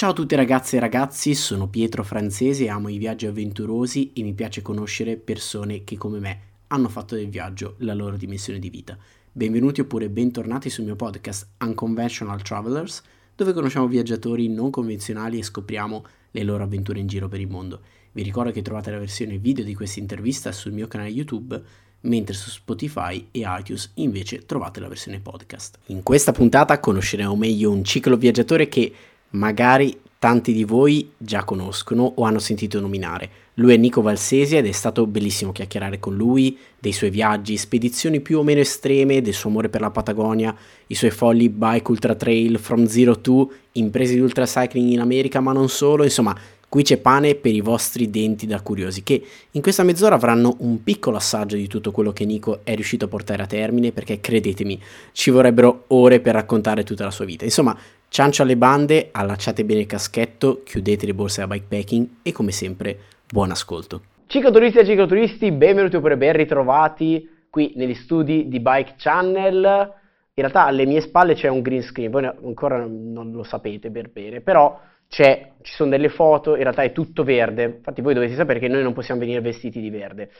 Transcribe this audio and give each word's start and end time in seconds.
Ciao 0.00 0.12
a 0.12 0.14
tutti 0.14 0.34
ragazze 0.34 0.78
e 0.78 0.80
ragazzi, 0.80 1.34
sono 1.34 1.68
Pietro 1.68 2.02
Francesi, 2.02 2.68
amo 2.68 2.88
i 2.88 2.96
viaggi 2.96 3.26
avventurosi 3.26 4.12
e 4.14 4.22
mi 4.22 4.32
piace 4.32 4.62
conoscere 4.62 5.18
persone 5.18 5.84
che 5.84 5.98
come 5.98 6.18
me 6.18 6.40
hanno 6.68 6.88
fatto 6.88 7.16
del 7.16 7.28
viaggio 7.28 7.74
la 7.80 7.92
loro 7.92 8.16
dimensione 8.16 8.58
di 8.58 8.70
vita. 8.70 8.96
Benvenuti 9.30 9.82
oppure 9.82 10.08
bentornati 10.08 10.70
sul 10.70 10.84
mio 10.84 10.96
podcast 10.96 11.48
Unconventional 11.62 12.40
Travelers, 12.40 13.02
dove 13.36 13.52
conosciamo 13.52 13.88
viaggiatori 13.88 14.48
non 14.48 14.70
convenzionali 14.70 15.38
e 15.38 15.42
scopriamo 15.42 16.04
le 16.30 16.44
loro 16.44 16.62
avventure 16.62 16.98
in 16.98 17.06
giro 17.06 17.28
per 17.28 17.40
il 17.40 17.48
mondo. 17.50 17.82
Vi 18.12 18.22
ricordo 18.22 18.52
che 18.52 18.62
trovate 18.62 18.90
la 18.90 18.98
versione 18.98 19.36
video 19.36 19.66
di 19.66 19.74
questa 19.74 20.00
intervista 20.00 20.50
sul 20.50 20.72
mio 20.72 20.88
canale 20.88 21.10
YouTube, 21.10 21.62
mentre 22.02 22.32
su 22.32 22.48
Spotify 22.48 23.28
e 23.30 23.42
iTunes 23.44 23.90
invece 23.96 24.46
trovate 24.46 24.80
la 24.80 24.88
versione 24.88 25.20
podcast. 25.20 25.78
In 25.88 26.02
questa 26.02 26.32
puntata 26.32 26.80
conosceremo 26.80 27.36
meglio 27.36 27.70
un 27.70 27.84
ciclo 27.84 28.16
viaggiatore 28.16 28.66
che 28.66 28.90
magari 29.30 29.98
tanti 30.18 30.52
di 30.52 30.64
voi 30.64 31.12
già 31.16 31.44
conoscono 31.44 32.12
o 32.16 32.24
hanno 32.24 32.38
sentito 32.38 32.78
nominare. 32.78 33.30
Lui 33.54 33.72
è 33.72 33.76
Nico 33.76 34.02
Valsesi 34.02 34.56
ed 34.56 34.66
è 34.66 34.72
stato 34.72 35.06
bellissimo 35.06 35.50
chiacchierare 35.50 35.98
con 35.98 36.14
lui 36.14 36.58
dei 36.78 36.92
suoi 36.92 37.08
viaggi, 37.08 37.56
spedizioni 37.56 38.20
più 38.20 38.38
o 38.38 38.42
meno 38.42 38.60
estreme, 38.60 39.22
del 39.22 39.32
suo 39.32 39.48
amore 39.48 39.70
per 39.70 39.80
la 39.80 39.90
Patagonia, 39.90 40.54
i 40.88 40.94
suoi 40.94 41.10
folli 41.10 41.48
bike 41.48 41.90
ultra 41.90 42.14
trail 42.14 42.58
from 42.58 42.84
zero 42.84 43.20
to, 43.20 43.50
imprese 43.72 44.14
di 44.14 44.20
ultra 44.20 44.44
cycling 44.44 44.90
in 44.90 45.00
America, 45.00 45.40
ma 45.40 45.52
non 45.52 45.68
solo, 45.68 46.04
insomma, 46.04 46.36
Qui 46.70 46.84
c'è 46.84 46.98
pane 46.98 47.34
per 47.34 47.52
i 47.52 47.60
vostri 47.60 48.10
denti 48.10 48.46
da 48.46 48.60
curiosi, 48.60 49.02
che 49.02 49.20
in 49.50 49.60
questa 49.60 49.82
mezz'ora 49.82 50.14
avranno 50.14 50.54
un 50.60 50.84
piccolo 50.84 51.16
assaggio 51.16 51.56
di 51.56 51.66
tutto 51.66 51.90
quello 51.90 52.12
che 52.12 52.24
Nico 52.24 52.60
è 52.62 52.76
riuscito 52.76 53.06
a 53.06 53.08
portare 53.08 53.42
a 53.42 53.46
termine, 53.46 53.90
perché 53.90 54.20
credetemi, 54.20 54.80
ci 55.10 55.32
vorrebbero 55.32 55.86
ore 55.88 56.20
per 56.20 56.34
raccontare 56.34 56.84
tutta 56.84 57.02
la 57.02 57.10
sua 57.10 57.24
vita. 57.24 57.44
Insomma, 57.44 57.76
ciancio 58.10 58.42
alle 58.42 58.56
bande, 58.56 59.10
allacciate 59.12 59.64
bene 59.64 59.80
il 59.80 59.86
caschetto, 59.86 60.62
chiudete 60.64 61.06
le 61.06 61.14
borse 61.14 61.42
da 61.42 61.46
bikepacking 61.46 62.08
e 62.22 62.32
come 62.32 62.50
sempre, 62.50 62.98
buon 63.30 63.52
ascolto. 63.52 64.02
Cicloturisti 64.26 64.80
e 64.80 64.84
cicloturisti, 64.84 65.52
benvenuti 65.52 65.94
oppure 65.94 66.16
ben 66.16 66.32
ritrovati 66.32 67.46
qui 67.48 67.72
negli 67.76 67.94
studi 67.94 68.48
di 68.48 68.58
Bike 68.58 68.94
Channel. 68.96 69.94
In 70.34 70.42
realtà 70.42 70.64
alle 70.64 70.86
mie 70.86 71.00
spalle 71.00 71.34
c'è 71.34 71.46
un 71.46 71.62
green 71.62 71.82
screen, 71.82 72.10
voi 72.10 72.24
ancora 72.24 72.84
non 72.84 73.30
lo 73.30 73.44
sapete 73.44 73.92
per 73.92 74.10
bene, 74.10 74.40
però 74.40 74.76
ci 75.06 75.24
sono 75.62 75.90
delle 75.90 76.08
foto, 76.08 76.56
in 76.56 76.62
realtà 76.62 76.82
è 76.82 76.90
tutto 76.90 77.22
verde, 77.22 77.62
infatti 77.76 78.00
voi 78.00 78.14
dovete 78.14 78.34
sapere 78.34 78.58
che 78.58 78.66
noi 78.66 78.82
non 78.82 78.92
possiamo 78.92 79.20
venire 79.20 79.40
vestiti 79.40 79.80
di 79.80 79.90
verde. 79.90 80.30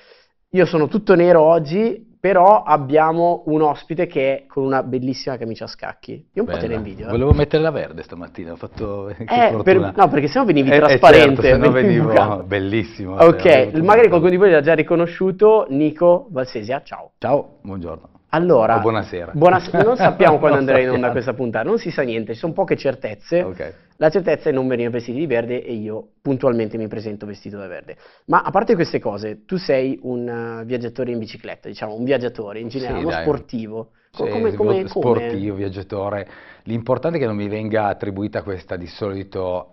Io 0.50 0.66
sono 0.66 0.88
tutto 0.88 1.14
nero 1.14 1.40
oggi, 1.40 2.09
però 2.20 2.62
abbiamo 2.62 3.44
un 3.46 3.62
ospite 3.62 4.06
che 4.06 4.36
è 4.36 4.46
con 4.46 4.62
una 4.62 4.82
bellissima 4.82 5.38
camicia 5.38 5.64
a 5.64 5.68
scacchi. 5.68 6.12
Io 6.34 6.42
un 6.42 6.44
Bella. 6.44 6.58
po' 6.58 6.62
te 6.62 6.68
ne 6.68 6.74
invidio. 6.74 7.06
Eh. 7.06 7.10
Volevo 7.10 7.32
mettere 7.32 7.62
la 7.62 7.70
verde 7.70 8.02
stamattina, 8.02 8.52
ho 8.52 8.56
fatto... 8.56 9.08
Eh, 9.30 9.60
per, 9.62 9.92
no, 9.96 10.08
perché 10.08 10.26
sennò 10.28 10.44
venivi 10.44 10.70
eh, 10.70 10.74
eh 10.74 10.78
trasparente. 10.78 11.40
Eh, 11.40 11.50
certo, 11.50 11.64
sennò 11.64 11.70
venivo 11.70 12.42
bellissimo. 12.44 13.14
Ok, 13.14 13.72
magari 13.82 14.08
qualcuno 14.08 14.30
di 14.30 14.36
voi 14.36 14.50
l'ha 14.50 14.60
già 14.60 14.74
riconosciuto, 14.74 15.66
Nico 15.70 16.26
Valsesia, 16.30 16.82
ciao. 16.84 17.12
Ciao, 17.18 17.58
buongiorno. 17.62 18.19
Allora, 18.30 18.76
o 18.76 18.80
buonasera. 18.80 19.32
Buonasera. 19.34 19.82
Non 19.82 19.96
sappiamo 19.96 20.38
quando 20.38 20.58
andrei 20.58 20.84
in 20.84 20.90
onda 20.90 21.10
questa 21.10 21.34
puntata, 21.34 21.68
non 21.68 21.78
si 21.78 21.90
sa 21.90 22.02
niente, 22.02 22.34
ci 22.34 22.38
sono 22.38 22.52
poche 22.52 22.76
certezze. 22.76 23.42
Okay. 23.42 23.72
La 23.96 24.08
certezza 24.08 24.48
è 24.48 24.52
non 24.52 24.66
venire 24.68 24.88
vestiti 24.88 25.18
di 25.18 25.26
verde 25.26 25.62
e 25.62 25.74
io 25.74 26.10
puntualmente 26.22 26.78
mi 26.78 26.88
presento 26.88 27.26
vestito 27.26 27.58
da 27.58 27.66
verde. 27.66 27.96
Ma 28.26 28.42
a 28.42 28.50
parte 28.50 28.74
queste 28.74 28.98
cose, 28.98 29.44
tu 29.44 29.56
sei 29.56 29.98
un 30.02 30.60
uh, 30.60 30.64
viaggiatore 30.64 31.10
in 31.10 31.18
bicicletta, 31.18 31.68
diciamo, 31.68 31.94
un 31.94 32.04
viaggiatore 32.04 32.60
in 32.60 32.68
generale, 32.68 33.00
sì, 33.00 33.04
uno 33.04 33.20
sportivo. 33.20 33.90
Sì, 34.12 34.28
come, 34.28 34.54
come, 34.54 34.88
sportivo, 34.88 35.54
viaggiatore. 35.56 36.26
L'importante 36.64 37.18
è 37.18 37.20
che 37.20 37.26
non 37.26 37.36
mi 37.36 37.48
venga 37.48 37.86
attribuita 37.86 38.42
questa 38.42 38.76
di 38.76 38.86
solito 38.86 39.72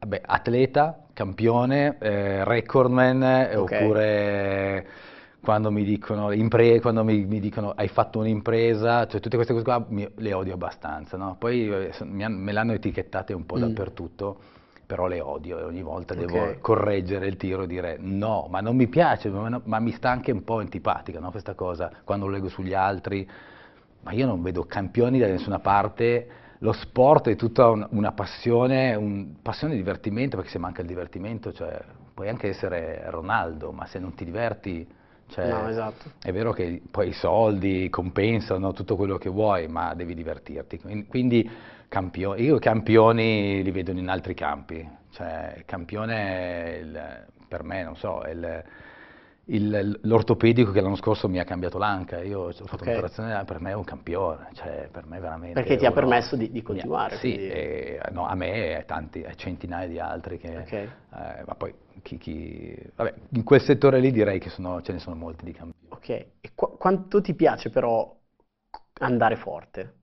vabbè, 0.00 0.22
atleta, 0.24 1.04
campione, 1.12 1.96
eh, 2.00 2.44
recordman 2.44 3.50
okay. 3.54 3.82
oppure 3.82 4.86
quando 5.48 5.70
mi 5.70 5.82
dicono, 5.82 6.30
impre- 6.30 6.78
quando 6.78 7.02
mi, 7.02 7.24
mi 7.24 7.40
dicono 7.40 7.70
hai 7.74 7.88
fatto 7.88 8.18
un'impresa, 8.18 9.06
cioè 9.06 9.18
tutte 9.18 9.36
queste 9.36 9.54
cose 9.54 9.64
qua 9.64 9.82
mi, 9.88 10.06
le 10.16 10.34
odio 10.34 10.52
abbastanza, 10.52 11.16
no? 11.16 11.36
Poi 11.38 11.70
eh, 11.70 12.04
me 12.04 12.52
l'hanno 12.52 12.74
etichettate 12.74 13.32
un 13.32 13.46
po' 13.46 13.56
mm. 13.56 13.60
dappertutto, 13.60 14.40
però 14.84 15.06
le 15.06 15.22
odio 15.22 15.58
e 15.58 15.62
ogni 15.62 15.80
volta 15.80 16.12
okay. 16.12 16.26
devo 16.26 16.54
correggere 16.60 17.28
il 17.28 17.38
tiro 17.38 17.62
e 17.62 17.66
dire 17.66 17.96
no, 17.98 18.46
ma 18.50 18.60
non 18.60 18.76
mi 18.76 18.88
piace, 18.88 19.30
ma, 19.30 19.58
ma 19.64 19.78
mi 19.78 19.92
sta 19.92 20.10
anche 20.10 20.32
un 20.32 20.44
po' 20.44 20.58
antipatica 20.58 21.18
no? 21.18 21.30
questa 21.30 21.54
cosa, 21.54 21.90
quando 22.04 22.26
lo 22.26 22.32
leggo 22.32 22.50
sugli 22.50 22.74
altri, 22.74 23.26
ma 24.02 24.12
io 24.12 24.26
non 24.26 24.42
vedo 24.42 24.66
campioni 24.66 25.18
da 25.18 25.28
nessuna 25.28 25.60
parte, 25.60 26.28
lo 26.58 26.72
sport 26.72 27.30
è 27.30 27.36
tutta 27.36 27.70
un, 27.70 27.86
una 27.92 28.12
passione, 28.12 28.94
un, 28.96 29.36
passione 29.40 29.72
di 29.72 29.78
divertimento, 29.78 30.36
perché 30.36 30.50
se 30.50 30.58
manca 30.58 30.82
il 30.82 30.88
divertimento, 30.88 31.54
cioè, 31.54 31.82
puoi 32.12 32.28
anche 32.28 32.48
essere 32.48 33.04
Ronaldo, 33.06 33.72
ma 33.72 33.86
se 33.86 33.98
non 33.98 34.12
ti 34.12 34.26
diverti 34.26 34.96
cioè, 35.28 35.48
no, 35.48 35.68
esatto. 35.68 36.10
È 36.22 36.32
vero 36.32 36.52
che 36.52 36.80
poi 36.90 37.08
i 37.08 37.12
soldi 37.12 37.88
compensano 37.90 38.72
tutto 38.72 38.96
quello 38.96 39.18
che 39.18 39.28
vuoi, 39.28 39.68
ma 39.68 39.94
devi 39.94 40.14
divertirti. 40.14 40.80
Quindi 41.06 41.48
campio- 41.88 42.34
io 42.34 42.58
campioni 42.58 43.62
li 43.62 43.70
vedo 43.70 43.90
in 43.90 44.08
altri 44.08 44.34
campi. 44.34 44.88
Cioè, 45.10 45.62
campione 45.66 46.78
il, 46.80 47.26
per 47.46 47.62
me, 47.62 47.82
non 47.82 47.96
so, 47.96 48.20
è 48.22 48.30
il, 48.30 48.64
l'ortopedico 49.50 50.72
che 50.72 50.82
l'anno 50.82 50.96
scorso 50.96 51.26
mi 51.26 51.38
ha 51.38 51.44
cambiato 51.44 51.78
l'anca, 51.78 52.22
io 52.22 52.40
ho 52.40 52.52
fatto 52.52 52.74
okay. 52.82 52.88
un'operazione, 52.88 53.44
per 53.44 53.60
me 53.60 53.70
è 53.70 53.74
un 53.74 53.84
campione, 53.84 54.48
cioè 54.52 54.88
per 54.92 55.06
me 55.06 55.18
veramente... 55.20 55.54
Perché 55.54 55.76
ti 55.76 55.86
ha 55.86 55.92
permesso 55.92 56.36
di, 56.36 56.50
di 56.50 56.60
continuare? 56.60 57.16
Sì, 57.16 57.34
e, 57.34 57.98
no, 58.10 58.26
a 58.26 58.34
me 58.34 58.52
e 58.52 58.74
a 58.74 58.82
tanti, 58.82 59.24
a 59.24 59.32
centinaia 59.34 59.88
di 59.88 59.98
altri 59.98 60.36
che... 60.38 60.58
Okay. 60.58 60.84
Eh, 60.84 61.44
ma 61.46 61.54
poi 61.56 61.74
chi, 62.02 62.18
chi... 62.18 62.76
Vabbè, 62.94 63.14
in 63.30 63.44
quel 63.44 63.62
settore 63.62 64.00
lì 64.00 64.10
direi 64.10 64.38
che 64.38 64.50
sono, 64.50 64.82
ce 64.82 64.92
ne 64.92 64.98
sono 64.98 65.16
molti 65.16 65.46
di 65.46 65.52
campioni. 65.52 65.94
Ok, 65.94 66.08
e 66.08 66.50
qu- 66.54 66.76
quanto 66.76 67.22
ti 67.22 67.34
piace 67.34 67.70
però 67.70 68.14
andare 69.00 69.36
forte? 69.36 69.94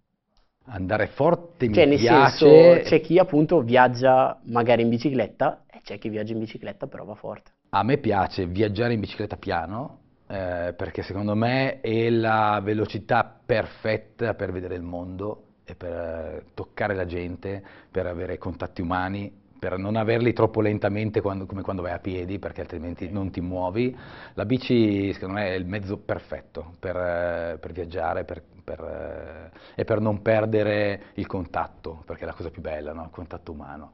Andare 0.67 1.05
forte 1.05 1.71
cioè, 1.71 1.85
mi 1.85 1.97
piace... 1.97 2.47
Senso, 2.47 2.89
c'è 2.89 2.99
chi 2.99 3.19
appunto 3.19 3.61
viaggia 3.61 4.39
magari 4.45 4.81
in 4.81 4.89
bicicletta 4.89 5.65
e 5.69 5.81
c'è 5.83 5.99
chi 5.99 6.09
viaggia 6.09 6.33
in 6.33 6.39
bicicletta 6.39 6.87
però 6.87 7.05
va 7.05 7.13
forte. 7.13 7.51
A 7.77 7.83
me 7.83 7.97
piace 7.97 8.45
viaggiare 8.45 8.93
in 8.93 9.01
bicicletta 9.01 9.35
piano 9.35 9.97
eh, 10.27 10.73
perché 10.77 11.03
secondo 11.03 11.35
me 11.35 11.81
è 11.81 12.09
la 12.09 12.61
velocità 12.63 13.37
perfetta 13.45 14.33
per 14.33 14.53
vedere 14.53 14.75
il 14.75 14.81
mondo 14.81 15.47
e 15.65 15.75
per 15.75 15.91
eh, 15.91 16.43
toccare 16.53 16.95
la 16.95 17.05
gente, 17.05 17.61
per 17.91 18.05
avere 18.05 18.37
contatti 18.37 18.79
umani, 18.79 19.29
per 19.59 19.77
non 19.77 19.97
averli 19.97 20.31
troppo 20.31 20.61
lentamente 20.61 21.19
quando, 21.19 21.45
come 21.45 21.63
quando 21.63 21.81
vai 21.81 21.91
a 21.91 21.99
piedi 21.99 22.39
perché 22.39 22.61
altrimenti 22.61 23.11
non 23.11 23.29
ti 23.29 23.41
muovi. 23.41 23.93
La 24.35 24.45
bici 24.45 25.11
secondo 25.11 25.33
me 25.33 25.47
è 25.47 25.55
il 25.55 25.65
mezzo 25.65 25.97
perfetto 25.97 26.75
per, 26.79 26.95
eh, 26.95 27.57
per 27.59 27.73
viaggiare 27.73 28.23
per, 28.23 28.41
per, 28.63 28.79
eh, 28.79 29.81
e 29.81 29.83
per 29.83 29.99
non 29.99 30.21
perdere 30.21 31.07
il 31.15 31.27
contatto, 31.27 32.03
perché 32.05 32.23
è 32.23 32.25
la 32.25 32.33
cosa 32.35 32.49
più 32.49 32.61
bella, 32.61 32.93
no? 32.93 33.03
il 33.03 33.11
contatto 33.11 33.51
umano 33.51 33.91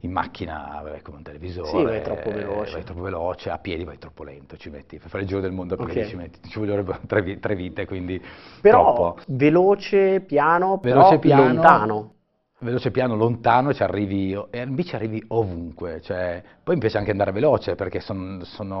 in 0.00 0.12
macchina 0.12 0.80
vai 0.82 1.02
come 1.02 1.18
un 1.18 1.22
televisore, 1.22 1.68
sì, 1.68 1.82
vai 1.82 2.02
troppo 2.02 2.30
veloce. 2.30 2.72
Vai 2.72 2.84
troppo 2.84 3.02
veloce, 3.02 3.50
a 3.50 3.58
piedi 3.58 3.84
vai 3.84 3.98
troppo 3.98 4.22
lento, 4.24 4.56
ci 4.56 4.70
metti, 4.70 4.98
per 4.98 5.08
fare 5.08 5.22
il 5.22 5.28
giro 5.28 5.40
del 5.40 5.52
mondo 5.52 5.74
a 5.74 5.76
piedi 5.76 5.98
okay. 5.98 6.08
ci, 6.08 6.16
metti, 6.16 6.48
ci 6.48 6.58
vogliono 6.58 6.84
tre, 7.06 7.38
tre, 7.38 7.54
vite, 7.54 7.86
quindi 7.86 8.22
Però 8.60 8.94
troppo. 8.94 9.22
veloce, 9.26 10.20
piano, 10.20 10.78
veloce, 10.82 11.18
piano, 11.18 11.46
lontano. 11.46 12.14
Veloce 12.62 12.90
piano, 12.90 13.16
lontano, 13.16 13.72
ci 13.72 13.82
arrivi 13.82 14.38
e 14.50 14.60
in 14.60 14.74
bici 14.74 14.94
arrivi 14.94 15.24
ovunque, 15.28 16.02
cioè, 16.02 16.42
poi 16.62 16.74
mi 16.74 16.80
piace 16.80 16.98
anche 16.98 17.10
andare 17.10 17.32
veloce 17.32 17.74
perché 17.74 18.00
son, 18.00 18.42
sono, 18.44 18.76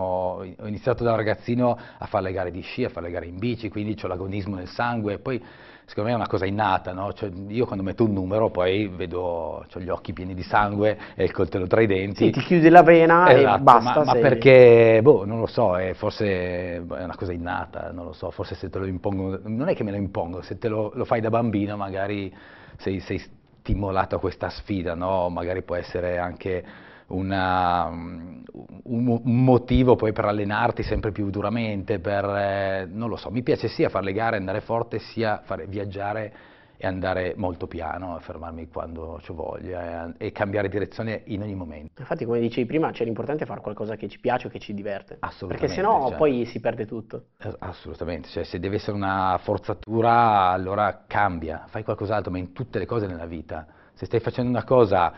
ho 0.58 0.66
iniziato 0.66 1.02
da 1.02 1.14
ragazzino 1.14 1.78
a 1.96 2.04
fare 2.04 2.24
le 2.24 2.32
gare 2.32 2.50
di 2.50 2.60
sci, 2.60 2.84
a 2.84 2.90
fare 2.90 3.06
le 3.06 3.12
gare 3.12 3.24
in 3.24 3.38
bici, 3.38 3.70
quindi 3.70 3.96
ho 4.02 4.06
l'agonismo 4.06 4.56
nel 4.56 4.68
sangue, 4.68 5.18
poi 5.18 5.42
secondo 5.86 6.10
me 6.10 6.14
è 6.14 6.18
una 6.18 6.28
cosa 6.28 6.44
innata, 6.44 6.92
no? 6.92 7.14
cioè, 7.14 7.30
io 7.48 7.64
quando 7.64 7.82
metto 7.82 8.04
un 8.04 8.12
numero 8.12 8.50
poi 8.50 8.86
vedo, 8.86 9.20
ho 9.20 9.80
gli 9.80 9.88
occhi 9.88 10.12
pieni 10.12 10.34
di 10.34 10.42
sangue 10.42 10.98
e 11.14 11.24
il 11.24 11.32
coltello 11.32 11.66
tra 11.66 11.80
i 11.80 11.86
denti. 11.86 12.26
Sì, 12.26 12.30
ti 12.32 12.40
chiudi 12.40 12.68
la 12.68 12.82
vena 12.82 13.32
esatto, 13.32 13.60
e 13.60 13.62
basta. 13.62 14.04
Ma, 14.04 14.12
ma 14.12 14.20
perché, 14.20 15.00
boh, 15.02 15.24
non 15.24 15.40
lo 15.40 15.46
so, 15.46 15.78
è 15.78 15.94
forse 15.94 16.26
è 16.26 16.78
una 16.80 17.16
cosa 17.16 17.32
innata, 17.32 17.92
non 17.92 18.04
lo 18.04 18.12
so, 18.12 18.30
forse 18.30 18.54
se 18.56 18.68
te 18.68 18.78
lo 18.78 18.84
impongo, 18.84 19.40
non 19.44 19.68
è 19.68 19.74
che 19.74 19.84
me 19.84 19.90
lo 19.90 19.96
impongo, 19.96 20.42
se 20.42 20.58
te 20.58 20.68
lo, 20.68 20.92
lo 20.94 21.06
fai 21.06 21.22
da 21.22 21.30
bambino 21.30 21.78
magari 21.78 22.30
sei, 22.76 23.00
sei 23.00 23.38
stimolato 23.60 24.16
a 24.16 24.18
questa 24.20 24.48
sfida, 24.50 24.94
no? 24.94 25.28
magari 25.28 25.62
può 25.62 25.76
essere 25.76 26.18
anche 26.18 26.64
una, 27.08 27.86
un, 27.86 28.44
un, 28.84 29.44
motivo 29.44 29.96
poi 29.96 30.12
per 30.12 30.24
allenarti 30.26 30.82
sempre 30.82 31.12
più 31.12 31.30
duramente, 31.30 31.98
per, 31.98 32.24
eh, 32.24 32.88
non 32.90 33.08
lo 33.08 33.16
so, 33.16 33.30
mi 33.30 33.42
piace 33.42 33.68
sia 33.68 33.88
fare 33.88 34.04
le 34.04 34.12
gare, 34.12 34.36
andare 34.36 34.60
forte, 34.60 34.98
sia 34.98 35.40
fare, 35.44 35.66
viaggiare 35.66 36.32
e 36.82 36.86
andare 36.86 37.34
molto 37.36 37.66
piano, 37.66 38.18
fermarmi 38.20 38.68
quando 38.68 39.02
ho 39.02 39.34
voglia 39.34 40.14
e, 40.16 40.28
e, 40.28 40.32
cambiare 40.32 40.70
direzione 40.70 41.24
in 41.26 41.42
ogni 41.42 41.54
momento. 41.54 42.00
Infatti 42.00 42.24
come 42.24 42.40
dicevi 42.40 42.66
prima, 42.66 42.90
c'è 42.90 43.04
l'importante 43.04 43.44
è 43.44 43.46
fare 43.46 43.60
qualcosa 43.60 43.96
che 43.96 44.08
ci 44.08 44.18
piace 44.18 44.46
o 44.46 44.50
che 44.50 44.58
ci 44.58 44.72
diverte. 44.72 45.18
Assolutamente. 45.20 45.66
Perché 45.66 45.74
sennò 45.74 46.08
cioè, 46.08 46.16
poi 46.16 46.46
si 46.46 46.58
perde 46.58 46.86
tutto. 46.86 47.24
Eh, 47.36 47.54
assolutamente, 47.58 48.28
cioè, 48.28 48.44
se 48.44 48.58
deve 48.58 48.76
essere 48.76 48.96
una 48.96 49.38
forzatura 49.42 50.48
allora 50.48 51.04
cambia, 51.06 51.64
fai 51.68 51.84
qualcos'altro, 51.84 52.30
ma 52.32 52.38
in 52.38 52.52
tutte 52.52 52.78
le 52.78 52.86
cose 52.86 53.06
nella 53.06 53.26
vita. 53.26 53.66
Se 53.92 54.06
stai 54.06 54.20
facendo 54.20 54.48
una 54.48 54.64
cosa 54.64 55.12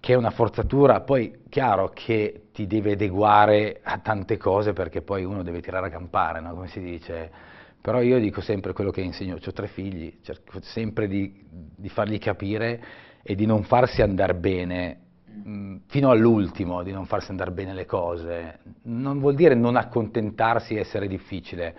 che 0.00 0.12
è 0.12 0.16
una 0.16 0.30
forzatura, 0.30 1.02
poi 1.02 1.44
chiaro 1.48 1.92
che 1.94 2.46
ti 2.52 2.66
devi 2.66 2.90
adeguare 2.90 3.78
a 3.80 3.98
tante 3.98 4.36
cose 4.38 4.72
perché 4.72 5.02
poi 5.02 5.22
uno 5.22 5.44
deve 5.44 5.60
tirare 5.60 5.86
a 5.86 5.90
campare, 5.90 6.40
no? 6.40 6.52
come 6.52 6.66
si 6.66 6.80
dice. 6.80 7.54
Però 7.86 8.02
io 8.02 8.18
dico 8.18 8.40
sempre 8.40 8.72
quello 8.72 8.90
che 8.90 9.00
insegno, 9.00 9.36
ho 9.36 9.52
tre 9.52 9.68
figli, 9.68 10.18
cerco 10.22 10.60
sempre 10.60 11.06
di, 11.06 11.32
di 11.48 11.88
fargli 11.88 12.18
capire 12.18 12.82
e 13.22 13.36
di 13.36 13.46
non 13.46 13.62
farsi 13.62 14.02
andare 14.02 14.34
bene 14.34 14.98
mh, 15.24 15.76
fino 15.86 16.10
all'ultimo, 16.10 16.82
di 16.82 16.90
non 16.90 17.06
farsi 17.06 17.30
andare 17.30 17.52
bene 17.52 17.74
le 17.74 17.86
cose. 17.86 18.58
Non 18.82 19.20
vuol 19.20 19.36
dire 19.36 19.54
non 19.54 19.76
accontentarsi 19.76 20.74
e 20.74 20.80
essere 20.80 21.06
difficile, 21.06 21.72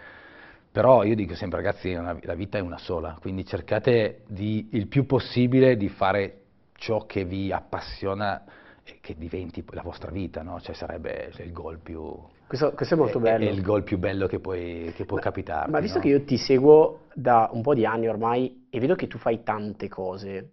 però 0.71 1.03
io 1.03 1.13
dico 1.13 1.35
sempre 1.35 1.61
ragazzi, 1.61 1.91
la 1.91 2.35
vita 2.35 2.57
è 2.57 2.61
una 2.61 2.77
sola, 2.77 3.17
quindi 3.19 3.45
cercate 3.45 4.21
di, 4.27 4.69
il 4.71 4.87
più 4.87 5.05
possibile 5.05 5.75
di 5.75 5.89
fare 5.89 6.43
ciò 6.75 7.05
che 7.05 7.25
vi 7.25 7.51
appassiona 7.51 8.45
e 8.81 8.99
che 9.01 9.13
diventi 9.17 9.61
la 9.71 9.81
vostra 9.81 10.09
vita, 10.09 10.41
no? 10.41 10.61
Cioè 10.61 10.73
sarebbe 10.73 11.31
cioè, 11.33 11.45
il 11.45 11.51
gol 11.51 11.79
più... 11.79 12.17
Questo, 12.47 12.71
questo, 12.71 12.95
è 12.95 12.97
molto 12.97 13.19
bello. 13.19 13.45
È 13.45 13.49
il 13.49 13.61
gol 13.61 13.83
più 13.83 13.97
bello 13.97 14.27
che, 14.27 14.39
puoi, 14.39 14.91
che 14.95 15.05
può 15.05 15.17
capitare. 15.17 15.69
Ma 15.69 15.79
visto 15.79 15.97
no? 15.97 16.03
che 16.03 16.09
io 16.09 16.23
ti 16.23 16.37
seguo 16.37 17.07
da 17.13 17.49
un 17.51 17.61
po' 17.61 17.73
di 17.73 17.85
anni 17.85 18.07
ormai 18.07 18.67
e 18.69 18.79
vedo 18.79 18.95
che 18.95 19.07
tu 19.07 19.17
fai 19.17 19.43
tante 19.43 19.89
cose, 19.89 20.51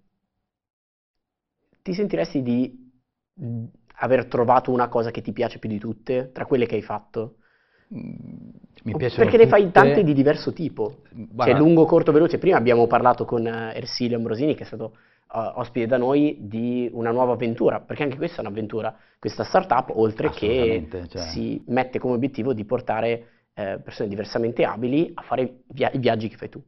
ti 1.82 1.94
sentiresti 1.94 2.42
di 2.42 2.92
aver 3.96 4.26
trovato 4.26 4.72
una 4.72 4.88
cosa 4.88 5.10
che 5.10 5.22
ti 5.22 5.32
piace 5.32 5.58
più 5.58 5.68
di 5.68 5.78
tutte, 5.78 6.30
tra 6.32 6.46
quelle 6.46 6.66
che 6.66 6.74
hai 6.74 6.82
fatto? 6.82 7.36
Mi 7.88 8.96
piace 8.96 9.16
Perché 9.16 9.36
ne 9.36 9.46
fai 9.46 9.70
tante 9.70 10.02
di 10.02 10.14
diverso 10.14 10.52
tipo. 10.52 11.02
Guarda, 11.10 11.52
cioè 11.52 11.62
lungo, 11.62 11.84
corto, 11.84 12.10
veloce. 12.10 12.38
Prima 12.38 12.56
abbiamo 12.56 12.86
parlato 12.86 13.24
con 13.24 13.46
eh, 13.46 13.72
Ersilio 13.74 14.16
Ambrosini, 14.16 14.54
che 14.54 14.64
è 14.64 14.66
stato 14.66 14.96
uh, 15.34 15.58
ospite 15.58 15.86
da 15.86 15.96
noi 15.96 16.36
di 16.40 16.88
una 16.92 17.10
nuova 17.10 17.32
avventura, 17.32 17.80
perché 17.80 18.04
anche 18.04 18.16
questa 18.16 18.38
è 18.38 18.40
un'avventura, 18.40 18.96
questa 19.18 19.44
startup, 19.44 19.90
oltre 19.94 20.30
che 20.30 20.88
cioè. 21.08 21.22
si 21.22 21.62
mette 21.66 21.98
come 21.98 22.14
obiettivo 22.14 22.52
di 22.52 22.64
portare 22.64 23.28
eh, 23.54 23.78
persone 23.82 24.08
diversamente 24.08 24.64
abili 24.64 25.10
a 25.14 25.22
fare 25.22 25.62
via- 25.68 25.90
i 25.92 25.98
viaggi 25.98 26.28
che 26.28 26.36
fai 26.36 26.48
tu. 26.48 26.62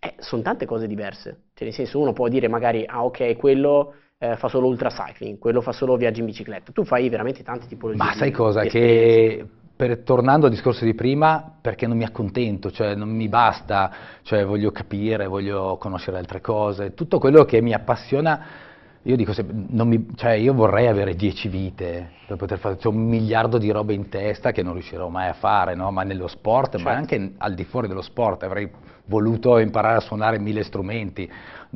Eh, 0.00 0.14
sono 0.18 0.42
tante 0.42 0.64
cose 0.66 0.86
diverse, 0.86 1.42
cioè 1.54 1.68
nel 1.68 1.72
senso 1.72 2.00
uno 2.00 2.12
può 2.12 2.28
dire 2.28 2.48
magari, 2.48 2.84
ah 2.86 3.04
ok, 3.04 3.36
quello 3.36 3.94
eh, 4.18 4.36
fa 4.36 4.48
solo 4.48 4.66
ultra 4.66 4.88
cycling, 4.88 5.38
quello 5.38 5.60
fa 5.60 5.72
solo 5.72 5.96
viaggi 5.96 6.20
in 6.20 6.26
bicicletta, 6.26 6.72
tu 6.72 6.84
fai 6.84 7.08
veramente 7.08 7.42
tante 7.42 7.66
tipologie. 7.66 8.02
Ma 8.02 8.12
sai 8.14 8.32
cosa? 8.32 8.62
Che 8.62 9.46
per, 9.82 10.04
tornando 10.04 10.46
al 10.46 10.52
discorso 10.52 10.84
di 10.84 10.94
prima, 10.94 11.54
perché 11.60 11.88
non 11.88 11.96
mi 11.96 12.04
accontento, 12.04 12.70
cioè 12.70 12.94
non 12.94 13.08
mi 13.08 13.28
basta, 13.28 13.90
cioè 14.22 14.44
voglio 14.44 14.70
capire, 14.70 15.26
voglio 15.26 15.76
conoscere 15.76 16.18
altre 16.18 16.40
cose, 16.40 16.94
tutto 16.94 17.18
quello 17.18 17.44
che 17.44 17.60
mi 17.60 17.72
appassiona, 17.72 18.46
io 19.04 19.16
dico 19.16 19.32
sempre, 19.32 19.84
mi, 19.84 20.06
cioè 20.14 20.32
io 20.32 20.54
vorrei 20.54 20.86
avere 20.86 21.14
dieci 21.14 21.48
vite 21.48 22.10
per 22.26 22.36
poter 22.36 22.58
fare, 22.58 22.76
c'è 22.76 22.86
un 22.86 23.04
miliardo 23.04 23.58
di 23.58 23.70
robe 23.70 23.94
in 23.94 24.08
testa 24.08 24.52
che 24.52 24.62
non 24.62 24.74
riuscirò 24.74 25.08
mai 25.08 25.28
a 25.28 25.32
fare, 25.32 25.74
no? 25.74 25.90
ma 25.90 26.02
nello 26.04 26.28
sport, 26.28 26.76
certo. 26.76 26.88
ma 26.88 26.94
anche 26.94 27.32
al 27.38 27.54
di 27.54 27.64
fuori 27.64 27.88
dello 27.88 28.00
sport, 28.00 28.44
avrei 28.44 28.70
voluto 29.06 29.58
imparare 29.58 29.96
a 29.96 30.00
suonare 30.00 30.38
mille 30.38 30.62
strumenti, 30.62 31.30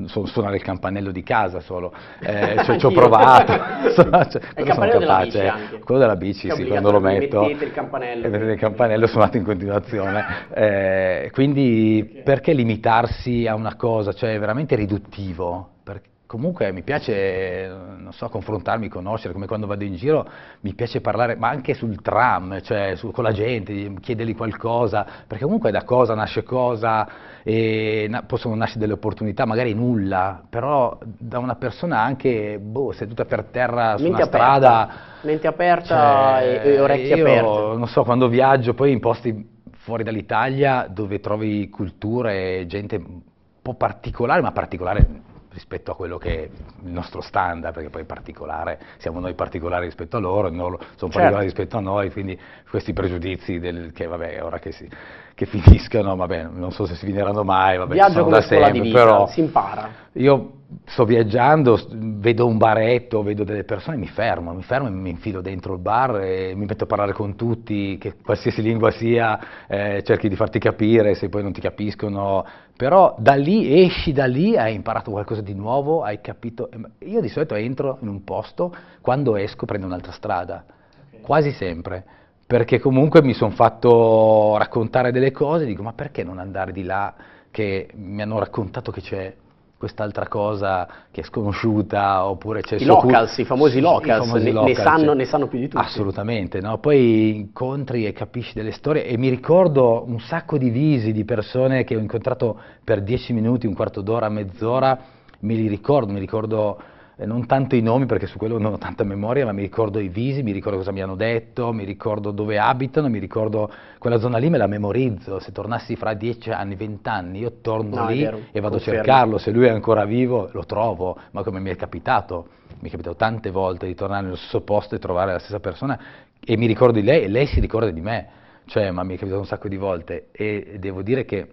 so, 0.05 0.25
suonare 0.27 0.57
il 0.57 0.63
campanello 0.63 1.11
di 1.11 1.25
casa 1.25 1.59
solo, 1.59 1.93
eh, 2.21 2.63
cioè, 2.65 2.79
ci 2.79 2.87
ho 2.87 2.93
provato, 2.93 3.53
cioè, 4.31 4.43
quello 4.55 4.75
sono 4.75 4.89
capace, 4.89 5.53
quello 5.85 6.01
della 6.01 6.17
bici 6.17 6.49
sì, 6.53 6.65
quando 6.65 6.93
lo 6.93 7.01
metto, 7.01 7.43
mettete 7.43 7.65
il 7.65 7.73
campanello, 7.73 8.29
mettete 8.29 8.53
il 8.53 8.59
campanello 8.59 9.07
suonato 9.09 9.37
in 9.37 9.45
continuazione, 9.45 10.25
eh, 10.55 11.31
quindi 11.33 12.07
okay. 12.09 12.23
perché 12.23 12.53
limitarsi 12.53 13.49
a 13.49 13.57
una 13.57 13.75
cosa, 13.75 14.13
cioè 14.13 14.35
è 14.35 14.39
veramente 14.39 14.77
riduttivo, 14.77 15.71
perché 15.83 16.15
Comunque 16.27 16.73
mi 16.73 16.83
piace, 16.83 17.69
non 17.69 18.13
so, 18.13 18.29
confrontarmi, 18.29 18.89
conoscere, 18.89 19.33
come 19.33 19.47
quando 19.47 19.69
vado 19.69 19.85
in 19.85 19.95
giro 19.95 20.29
mi 20.63 20.75
piace 20.75 21.01
parlare, 21.01 21.37
ma 21.37 21.49
anche 21.49 21.73
sul 21.73 22.03
tram, 22.03 22.61
cioè 22.63 22.97
su, 22.97 23.13
con 23.13 23.23
la 23.23 23.31
gente, 23.31 23.95
chiedergli 24.01 24.35
qualcosa, 24.35 25.07
perché 25.25 25.45
comunque 25.45 25.71
da 25.71 25.85
cosa 25.85 26.15
nasce 26.15 26.43
cosa, 26.43 27.07
e 27.45 28.07
na, 28.09 28.25
possono 28.25 28.57
nascere 28.57 28.81
delle 28.81 28.95
opportunità, 28.95 29.45
magari 29.45 29.73
nulla, 29.73 30.43
però 30.51 30.99
da 31.05 31.39
una 31.39 31.55
persona 31.55 32.01
anche, 32.01 32.59
boh, 32.61 32.91
seduta 32.91 33.25
per 33.25 33.45
terra 33.45 33.97
su 33.97 34.03
mente 34.03 34.23
una 34.23 34.27
aperta, 34.27 34.57
strada... 34.57 34.91
Mente 35.21 35.47
aperta 35.47 36.39
cioè, 36.41 36.61
e, 36.65 36.69
e, 36.71 36.81
orecchie 36.81 37.17
io, 37.17 37.25
aperte. 37.25 37.79
non 37.79 37.87
so, 37.87 38.03
quando 38.03 38.27
viaggio 38.27 38.75
poi 38.75 38.91
in 38.91 38.99
posti 38.99 39.49
fuori 39.77 40.03
dall'Italia 40.03 40.89
dove 40.91 41.21
trovi 41.21 41.69
culture 41.69 42.59
e 42.59 42.67
gente 42.67 42.97
un 42.97 43.21
po' 43.63 43.75
particolare, 43.75 44.41
ma 44.41 44.51
particolare 44.51 45.35
rispetto 45.57 45.91
a 45.91 45.97
quello 45.97 46.19
che 46.19 46.35
è 46.35 46.49
il 46.85 46.93
nostro 46.93 47.23
standard, 47.23 47.73
perché 47.73 47.89
poi 47.89 48.05
particolare 48.05 48.79
siamo 48.99 49.21
noi 49.21 49.33
particolari 49.33 49.87
rispetto 49.87 50.19
a 50.19 50.21
loro, 50.21 50.51
loro 50.51 50.77
sono 50.97 51.11
certo. 51.11 51.19
particolari 51.19 51.45
rispetto 51.47 51.79
a 51.79 51.81
noi, 51.81 52.11
quindi 52.13 52.39
questi 52.69 52.93
pregiudizi 52.93 53.59
del, 53.59 53.93
che 53.93 54.07
vabbè, 54.07 54.43
ora 54.43 54.59
che, 54.59 54.73
si, 54.73 54.87
che 55.35 55.47
finiscano, 55.47 56.15
vabbè, 56.15 56.49
non 56.53 56.73
so 56.73 56.85
se 56.85 56.95
si 56.95 57.07
finiranno 57.07 57.43
mai, 57.43 57.79
vabbè, 57.79 57.95
Viaggio 57.95 58.13
sono 58.13 58.29
da 58.29 58.43
sempre, 58.43 58.81
vita, 58.81 58.99
però 58.99 59.27
si 59.29 59.41
impara. 59.41 60.05
Io 60.13 60.51
sto 60.85 61.05
viaggiando, 61.05 61.81
vedo 61.91 62.47
un 62.47 62.59
baretto, 62.59 63.23
vedo 63.23 63.45
delle 63.45 63.65
persone, 63.65 63.97
mi 63.97 64.09
fermo, 64.09 64.53
mi 64.53 64.63
fermo 64.63 64.89
e 64.89 64.91
mi 64.91 65.11
infilo 65.11 65.41
dentro 65.41 65.75
il 65.75 65.81
bar 65.81 66.21
e 66.21 66.55
mi 66.55 66.67
metto 66.67 66.85
a 66.85 66.87
parlare 66.87 67.13
con 67.13 67.35
tutti, 67.35 67.97
che 67.99 68.17
qualsiasi 68.23 68.61
lingua 68.61 68.91
sia, 68.91 69.67
eh, 69.67 70.03
cerchi 70.03 70.29
di 70.29 70.37
farti 70.37 70.59
capire, 70.59 71.15
se 71.15 71.29
poi 71.29 71.43
non 71.43 71.53
ti 71.53 71.61
capiscono, 71.61 72.45
però 72.77 73.15
da 73.19 73.35
lì, 73.35 73.83
esci 73.83 74.13
da 74.13 74.27
lì, 74.27 74.57
hai 74.57 74.75
imparato 74.75 75.11
qualcosa 75.11 75.41
di 75.41 75.55
nuovo, 75.55 76.03
hai 76.03 76.21
capito. 76.21 76.69
Io 76.99 77.21
di 77.21 77.29
solito 77.29 77.55
entro 77.55 77.99
in 78.03 78.09
un 78.09 78.23
posto, 78.23 78.75
quando 79.01 79.37
esco 79.37 79.65
prendo 79.65 79.87
un'altra 79.87 80.13
strada, 80.13 80.65
okay. 81.09 81.21
quasi 81.23 81.53
sempre, 81.53 82.05
perché 82.47 82.79
comunque 82.79 83.23
mi 83.23 83.33
sono 83.33 83.53
fatto 83.53 84.57
raccontare 84.59 85.11
delle 85.11 85.33
cose, 85.33 85.65
dico 85.65 85.83
ma 85.83 85.95
perché 85.95 86.23
non 86.23 86.39
andare 86.39 86.73
di 86.73 86.83
là 86.83 87.15
che 87.51 87.89
mi 87.95 88.21
hanno 88.21 88.39
raccontato 88.39 88.93
che 88.93 89.01
c'è 89.01 89.35
quest'altra 89.79 90.27
cosa 90.27 90.89
che 91.11 91.21
è 91.21 91.25
sconosciuta 91.25 92.25
oppure 92.25 92.63
c'è 92.63 92.77
I 92.77 92.85
locals, 92.85 93.37
i 93.39 93.45
famosi 93.45 93.81
locals, 93.81 94.25
i 94.25 94.27
famosi 94.27 94.45
ne, 94.45 94.53
locals 94.53 94.79
ne, 94.79 94.83
sanno, 94.83 95.13
ne, 95.13 95.25
sanno, 95.27 95.49
più 95.49 95.59
di 95.59 95.69
tutti. 95.69 95.85
Assolutamente, 95.85 96.61
no? 96.61 96.79
poi 96.79 97.37
incontri 97.37 98.07
e 98.07 98.13
capisci 98.13 98.55
delle 98.55 98.73
storie 98.73 99.07
e 99.07 99.19
mi 99.19 99.29
ricordo 99.29 100.05
un 100.07 100.19
sacco 100.21 100.57
di 100.57 100.71
visi 100.71 101.13
di 101.13 101.25
persone 101.25 101.85
che 101.85 101.95
ho 101.95 101.99
incontrato 101.99 102.59
per 102.83 103.03
dieci 103.03 103.33
minuti, 103.33 103.67
un 103.67 103.75
quarto 103.75 104.01
d'ora, 104.01 104.29
mezz'ora, 104.29 104.99
me 105.41 105.55
li 105.55 105.69
ricordo, 105.69 106.13
mi 106.13 106.21
ricordo 106.21 106.79
non 107.25 107.47
tanto 107.47 107.77
i 107.77 107.81
nomi 107.81 108.05
perché 108.05 108.27
su 108.27 108.37
quello 108.37 108.59
non 108.59 108.75
ho 108.75 108.79
tanta 108.79 109.03
memoria, 109.03 109.47
ma 109.47 109.53
mi 109.53 109.63
ricordo 109.63 109.99
i 109.99 110.09
visi, 110.09 110.43
mi 110.43 110.53
ricordo 110.53 110.77
cosa 110.77 110.93
mi 110.93 111.01
hanno 111.01 111.15
detto, 111.15 111.73
mi 111.73 111.85
ricordo 111.85 112.31
dove 112.31 112.59
abitano, 112.59 113.09
mi 113.09 113.19
ricordo 113.19 113.71
quella 113.99 114.19
zona 114.19 114.37
lì 114.37 114.51
me 114.51 114.59
la 114.59 114.67
memorizzo, 114.67 115.39
se 115.39 115.51
tornassi 115.51 115.97
fra 115.97 116.13
dieci 116.13 116.51
anni, 116.51 116.75
vent'anni, 116.75 117.39
io 117.39 117.61
torno 117.63 117.97
no, 117.97 118.09
lì 118.09 118.21
vero, 118.23 118.41
e 118.53 118.61
vado 118.61 118.77
a 118.77 118.81
cercarlo, 118.81 119.39
se 119.39 119.51
lui 119.51 119.65
è 119.65 119.71
ancora 119.71 120.05
vivo 120.05 120.51
lo 120.53 120.67
trovo, 120.67 121.17
ma 121.31 121.43
come 121.43 121.59
mi 121.59 121.71
è 121.71 121.77
capitato, 121.77 122.49
mi 122.81 122.89
è 122.89 122.91
capitato 122.91 123.17
tante 123.17 123.51
volte 123.51 123.87
di 123.87 123.95
tornare 123.95 124.25
nello 124.25 124.37
stesso 124.37 124.61
posto 124.61 124.95
e 124.95 124.99
trovare 124.99 125.33
la 125.33 125.39
stessa 125.39 125.61
persona 125.61 125.99
e 126.39 126.57
mi 126.59 126.67
ricordo 126.67 127.01
di 127.01 127.05
lei 127.05 127.23
e 127.23 127.29
lei 127.29 127.47
si 127.47 127.61
ricorda 127.61 127.91
di 127.91 128.01
me, 128.03 128.29
cioè 128.67 128.91
ma 128.91 129.03
mi 129.05 129.15
è 129.15 129.17
capitato 129.17 129.41
un 129.41 129.47
sacco 129.47 129.69
di 129.69 129.77
volte 129.79 130.29
e 130.33 130.77
devo 130.79 131.01
dire 131.01 131.25
che 131.25 131.49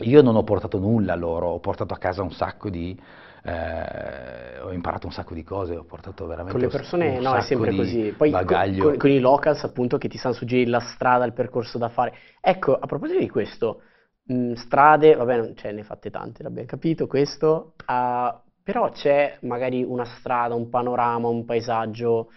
io 0.00 0.20
non 0.20 0.36
ho 0.36 0.42
portato 0.42 0.78
nulla 0.78 1.14
a 1.14 1.16
loro, 1.16 1.48
ho 1.48 1.60
portato 1.60 1.94
a 1.94 1.96
casa 1.96 2.22
un 2.22 2.32
sacco 2.32 2.68
di 2.68 2.98
eh, 3.44 4.60
ho 4.60 4.72
imparato 4.72 5.06
un 5.06 5.12
sacco 5.12 5.34
di 5.34 5.42
cose, 5.42 5.76
ho 5.76 5.84
portato 5.84 6.26
veramente 6.26 6.52
Con 6.52 6.60
le 6.60 6.68
persone 6.68 7.18
no, 7.18 7.34
è 7.34 7.40
sempre 7.42 7.74
così. 7.74 8.14
Poi 8.16 8.30
con, 8.30 8.44
con, 8.44 8.96
con, 8.96 9.10
i 9.10 9.18
locals 9.18 9.64
appunto 9.64 9.98
che 9.98 10.08
ti 10.08 10.16
sanno 10.16 10.34
suggerire 10.34 10.70
la 10.70 10.80
strada, 10.80 11.24
il 11.24 11.32
percorso 11.32 11.78
da 11.78 11.88
fare. 11.88 12.14
Ecco, 12.40 12.74
a 12.76 12.86
proposito 12.86 13.18
di 13.18 13.28
questo, 13.28 13.82
mh, 14.24 14.52
strade, 14.52 15.14
vabbè, 15.14 15.54
cioè, 15.54 15.72
ne 15.72 15.80
hai 15.80 15.84
fatte 15.84 16.10
tante, 16.10 16.42
l'abbiamo 16.42 16.68
capito 16.68 17.06
questo, 17.06 17.74
uh, 17.86 18.34
però 18.62 18.90
c'è 18.90 19.38
magari 19.42 19.82
una 19.82 20.04
strada, 20.04 20.54
un 20.54 20.68
panorama, 20.68 21.28
un 21.28 21.44
paesaggio 21.44 22.30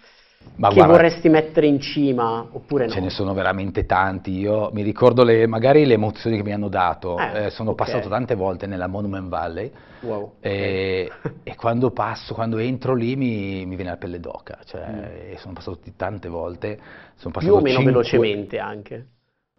ma 0.58 0.70
che 0.70 0.76
guarda, 0.76 0.94
vorresti 0.94 1.30
mettere 1.30 1.68
in 1.68 1.80
cima 1.80 2.46
oppure 2.50 2.86
no? 2.86 2.92
Ce 2.92 3.00
ne 3.00 3.10
sono 3.10 3.34
veramente 3.34 3.86
tanti, 3.86 4.38
io 4.38 4.70
mi 4.72 4.82
ricordo 4.84 5.24
le, 5.24 5.48
magari 5.48 5.86
le 5.86 5.94
emozioni 5.96 6.38
che 6.38 6.44
mi 6.44 6.54
hanno 6.54 6.70
dato, 6.70 7.18
eh, 7.18 7.46
eh, 7.46 7.50
sono 7.50 7.72
okay. 7.72 7.86
passato 7.86 8.10
tante 8.10 8.36
volte 8.36 8.68
nella 8.68 8.88
Monument 8.88 9.28
Valley 9.28 9.72
wow, 10.02 10.34
e, 10.40 11.12
okay. 11.14 11.32
e, 11.44 11.56
quando 11.56 11.92
passo, 11.92 12.34
quando 12.34 12.58
entro 12.58 12.94
lì 12.94 13.16
mi, 13.16 13.66
mi 13.66 13.76
viene 13.76 13.92
la 13.92 13.98
pelle 13.98 14.20
d'oca, 14.20 14.60
cioè, 14.66 14.86
mm. 14.88 15.36
sono 15.38 15.54
passato 15.54 15.80
tante 15.96 16.30
volte. 16.30 16.80
Sono 17.16 17.34
Più 17.38 17.54
o 17.54 17.62
meno 17.62 17.78
5... 17.78 17.92
velocemente 17.92 18.60
anche. 18.60 19.06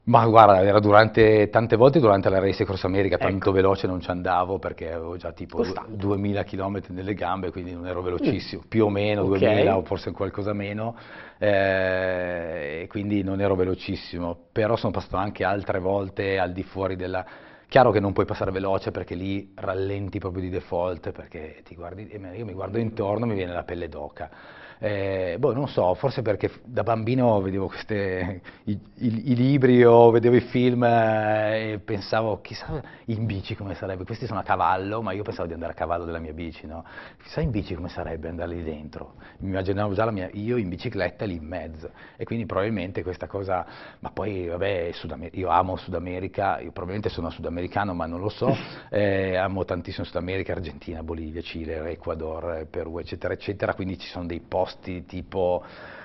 Ma 0.07 0.25
guarda, 0.27 0.63
era 0.63 0.79
durante, 0.79 1.49
tante 1.49 1.75
volte 1.75 1.99
durante 1.99 2.29
la 2.29 2.39
Race 2.39 2.65
Cross 2.65 2.85
America, 2.85 3.17
ecco. 3.17 3.25
tanto 3.25 3.51
veloce 3.51 3.89
non 3.89 4.01
ci 4.01 4.09
andavo 4.09 4.61
perché 4.61 4.93
avevo 4.93 5.17
già 5.17 5.33
tipo 5.33 5.57
Costante. 5.57 5.97
2000 5.97 6.45
km 6.45 6.81
nelle 6.89 7.15
gambe, 7.15 7.51
quindi 7.51 7.73
non 7.73 7.89
ero 7.89 8.03
velocissimo, 8.03 8.63
mm. 8.65 8.69
più 8.69 8.85
o 8.85 8.89
meno 8.89 9.23
okay. 9.23 9.41
2000 9.41 9.77
o 9.77 9.83
forse 9.83 10.13
qualcosa 10.13 10.53
meno, 10.53 10.97
eh, 11.39 12.83
e 12.83 12.87
quindi 12.89 13.25
non 13.25 13.41
ero 13.41 13.57
velocissimo, 13.57 14.47
però 14.53 14.77
sono 14.77 14.93
passato 14.93 15.17
anche 15.17 15.43
altre 15.43 15.81
volte 15.81 16.39
al 16.39 16.53
di 16.53 16.63
fuori 16.63 16.95
della... 16.95 17.25
Chiaro 17.69 17.91
che 17.91 17.99
non 17.99 18.13
puoi 18.13 18.27
passare 18.27 18.53
veloce 18.53 18.93
perché 18.93 19.17
lì 19.17 19.51
rallenti 19.57 20.21
proprio 20.21 20.41
di 20.41 20.51
default, 20.51 21.11
perché 21.11 21.63
ti 21.65 21.75
guardi, 21.75 22.09
io 22.37 22.45
mi 22.45 22.53
guardo 22.53 22.79
intorno 22.79 23.25
e 23.25 23.29
mi 23.29 23.35
viene 23.35 23.53
la 23.53 23.65
pelle 23.65 23.89
d'oca. 23.89 24.31
Eh, 24.79 25.37
boh, 25.39 25.55
non 25.55 25.69
so, 25.69 25.95
forse 25.95 26.21
perché 26.21 26.51
da 26.65 26.83
bambino 26.83 27.41
vedevo 27.41 27.67
queste, 27.69 28.43
i, 28.65 28.79
i, 28.97 29.31
i 29.33 29.35
libri 29.35 29.83
o 29.85 30.11
vedevo 30.11 30.37
i 30.37 30.41
film 30.41 30.85
eh, 30.85 31.73
e 31.73 31.79
pensavo, 31.79 32.41
chissà 32.43 32.83
in 33.07 33.25
bici 33.25 33.55
come 33.55 33.75
sarebbe, 33.75 34.05
questi 34.05 34.27
sono 34.27 34.41
a 34.41 34.43
cavallo, 34.43 35.01
ma 35.01 35.13
io 35.13 35.23
pensavo 35.23 35.47
di 35.47 35.55
andare 35.55 35.73
a 35.73 35.75
cavallo 35.75 36.05
della 36.05 36.19
mia 36.19 36.35
bici, 36.35 36.67
no? 36.67 36.85
Chissà 37.23 37.41
in 37.41 37.51
bici 37.51 37.75
come 37.75 37.89
sarebbe 37.89 38.29
andare 38.29 38.55
lì 38.55 38.63
dentro. 38.63 39.15
Mi 39.39 39.49
immaginavo 39.49 39.95
già 39.95 40.11
mia, 40.11 40.29
io 40.33 40.57
in 40.59 40.69
bicicletta 40.69 41.25
lì 41.25 41.37
in 41.37 41.47
mezzo 41.47 41.91
e 42.17 42.25
quindi 42.25 42.45
probabilmente 42.45 43.03
questa 43.03 43.27
cosa, 43.27 43.65
ma 44.01 44.11
poi 44.11 44.47
vabbè, 44.47 44.91
io 45.33 45.49
amo 45.49 45.77
Sud 45.77 45.95
America, 45.95 46.61
io 46.61 46.71
probabilmente 46.71 47.09
sono 47.09 47.31
sudamericano 47.31 47.95
ma 47.95 48.05
non 48.07 48.21
lo 48.21 48.29
so, 48.29 48.55
eh, 48.91 49.37
amo 49.37 49.65
tantissimo 49.65 50.05
Sud 50.05 50.17
America, 50.17 50.53
Argentina, 50.53 51.03
Bolivia, 51.03 51.41
Cile, 51.41 51.89
Ecuador, 51.91 52.67
Perù, 52.69 52.99
eccetera, 52.99 53.33
eccetera, 53.33 53.75
quindi 53.75 53.99
ci 53.99 54.09
sono 54.09 54.27
dei 54.27 54.41
posti 54.41 54.65
posti 54.67 55.07
tipo, 55.07 55.63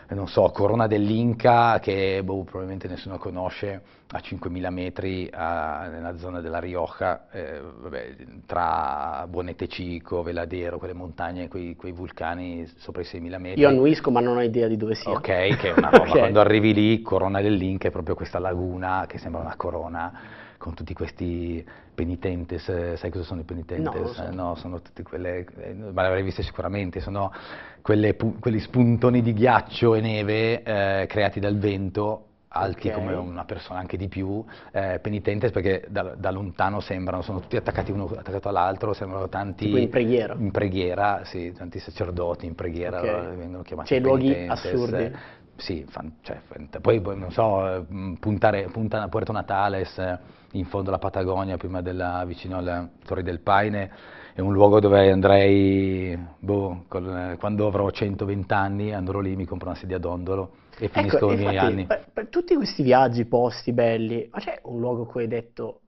non 0.09 0.27
so, 0.27 0.51
Corona 0.51 0.85
dell'Inca, 0.85 1.79
che 1.79 2.21
boh, 2.23 2.43
probabilmente 2.43 2.87
nessuno 2.87 3.17
conosce, 3.17 3.81
a 4.13 4.19
5.000 4.19 4.69
metri 4.69 5.29
a, 5.31 5.87
nella 5.87 6.17
zona 6.17 6.41
della 6.41 6.59
Rioja, 6.59 7.27
eh, 7.31 7.59
vabbè, 7.59 8.15
tra 8.45 9.25
Bonete 9.27 9.67
Cico, 9.67 10.21
Veladero, 10.21 10.77
quelle 10.77 10.93
montagne, 10.93 11.47
quei, 11.47 11.75
quei, 11.75 11.93
vulcani 11.93 12.69
sopra 12.77 13.01
i 13.01 13.05
6.000 13.05 13.39
metri. 13.39 13.61
Io 13.61 13.69
annuisco 13.69 14.11
ma 14.11 14.19
non 14.19 14.37
ho 14.37 14.41
idea 14.41 14.67
di 14.67 14.77
dove 14.77 14.95
sia. 14.95 15.11
Ok, 15.11 15.21
che 15.57 15.69
è 15.69 15.73
una 15.75 15.89
roba, 15.89 16.03
okay. 16.09 16.19
quando 16.19 16.39
arrivi 16.39 16.73
lì, 16.73 17.01
Corona 17.01 17.41
dell'Inca 17.41 17.87
è 17.87 17.91
proprio 17.91 18.15
questa 18.15 18.37
laguna 18.37 19.05
che 19.07 19.17
sembra 19.17 19.41
una 19.41 19.55
corona 19.55 20.40
con 20.61 20.75
tutti 20.75 20.93
questi 20.93 21.65
penitentes, 21.95 22.95
sai 22.95 23.09
cosa 23.09 23.23
sono 23.23 23.41
i 23.41 23.43
penitentes? 23.43 23.99
No, 23.99 24.07
so. 24.07 24.31
no 24.31 24.55
sono 24.55 24.79
tutte 24.79 25.01
quelle, 25.01 25.43
eh, 25.57 25.73
ma 25.73 26.03
le 26.03 26.07
avrei 26.07 26.21
viste 26.21 26.43
sicuramente, 26.43 26.99
sono 26.99 27.33
quelle, 27.81 28.15
quegli 28.15 28.59
spuntoni 28.59 29.23
di 29.23 29.33
ghiaccio 29.33 29.95
e 29.95 30.01
neve 30.01 30.61
eh, 30.61 31.05
creati 31.07 31.39
dal 31.39 31.57
vento 31.57 32.27
alti 32.53 32.89
okay. 32.89 32.99
come 32.99 33.15
una 33.15 33.43
persona, 33.43 33.79
anche 33.79 33.97
di 33.97 34.07
più, 34.07 34.43
eh, 34.71 34.99
penitentes 35.01 35.51
perché 35.51 35.85
da, 35.89 36.13
da, 36.15 36.29
lontano 36.29 36.79
sembrano, 36.79 37.23
sono 37.23 37.39
tutti 37.39 37.55
attaccati 37.55 37.91
uno 37.91 38.05
attaccato 38.05 38.49
all'altro, 38.49 38.93
sembrano 38.93 39.29
tanti... 39.29 39.65
Tipo 39.65 39.77
in 39.77 39.89
preghiera? 39.89 40.35
In 40.37 40.51
preghiera, 40.51 41.21
sì, 41.23 41.51
tanti 41.57 41.79
sacerdoti 41.79 42.45
in 42.45 42.53
preghiera 42.53 42.99
okay. 42.99 43.35
vengono 43.35 43.63
chiamati 43.63 43.87
Cioè 43.87 43.99
luoghi 43.99 44.45
assurdi? 44.47 45.11
Sì, 45.55 45.85
fan, 45.87 46.13
cioè, 46.21 46.41
poi 46.81 47.01
non 47.01 47.31
so, 47.31 47.85
puntare, 48.19 48.69
punta 48.71 49.07
Puerto 49.09 49.31
Natales 49.31 50.19
in 50.53 50.65
fondo 50.65 50.89
alla 50.89 50.97
Patagonia, 50.97 51.57
prima 51.57 51.81
della, 51.81 52.23
vicino 52.25 52.57
alle 52.57 52.89
Torri 53.05 53.23
del 53.23 53.39
Paine, 53.41 53.91
è 54.33 54.41
un 54.41 54.53
luogo 54.53 54.79
dove 54.79 55.11
andrei, 55.11 56.17
boh, 56.39 56.85
con, 56.87 57.35
quando 57.39 57.67
avrò 57.67 57.89
120 57.89 58.53
anni, 58.53 58.93
andrò 58.93 59.19
lì, 59.19 59.35
mi 59.35 59.45
compro 59.45 59.69
una 59.69 59.77
sedia 59.77 59.97
d'ondolo 59.97 60.51
e 60.77 60.85
ecco, 60.85 60.93
finisco 60.93 61.17
ecco, 61.17 61.31
i 61.33 61.37
miei 61.37 61.57
anni. 61.57 61.85
Per, 61.85 62.05
per 62.11 62.27
tutti 62.27 62.55
questi 62.55 62.81
viaggi, 62.81 63.25
posti 63.25 63.71
belli, 63.71 64.27
ma 64.31 64.39
c'è 64.39 64.59
un 64.63 64.79
luogo 64.79 65.05
cui 65.05 65.23
hai 65.23 65.27
detto 65.27 65.80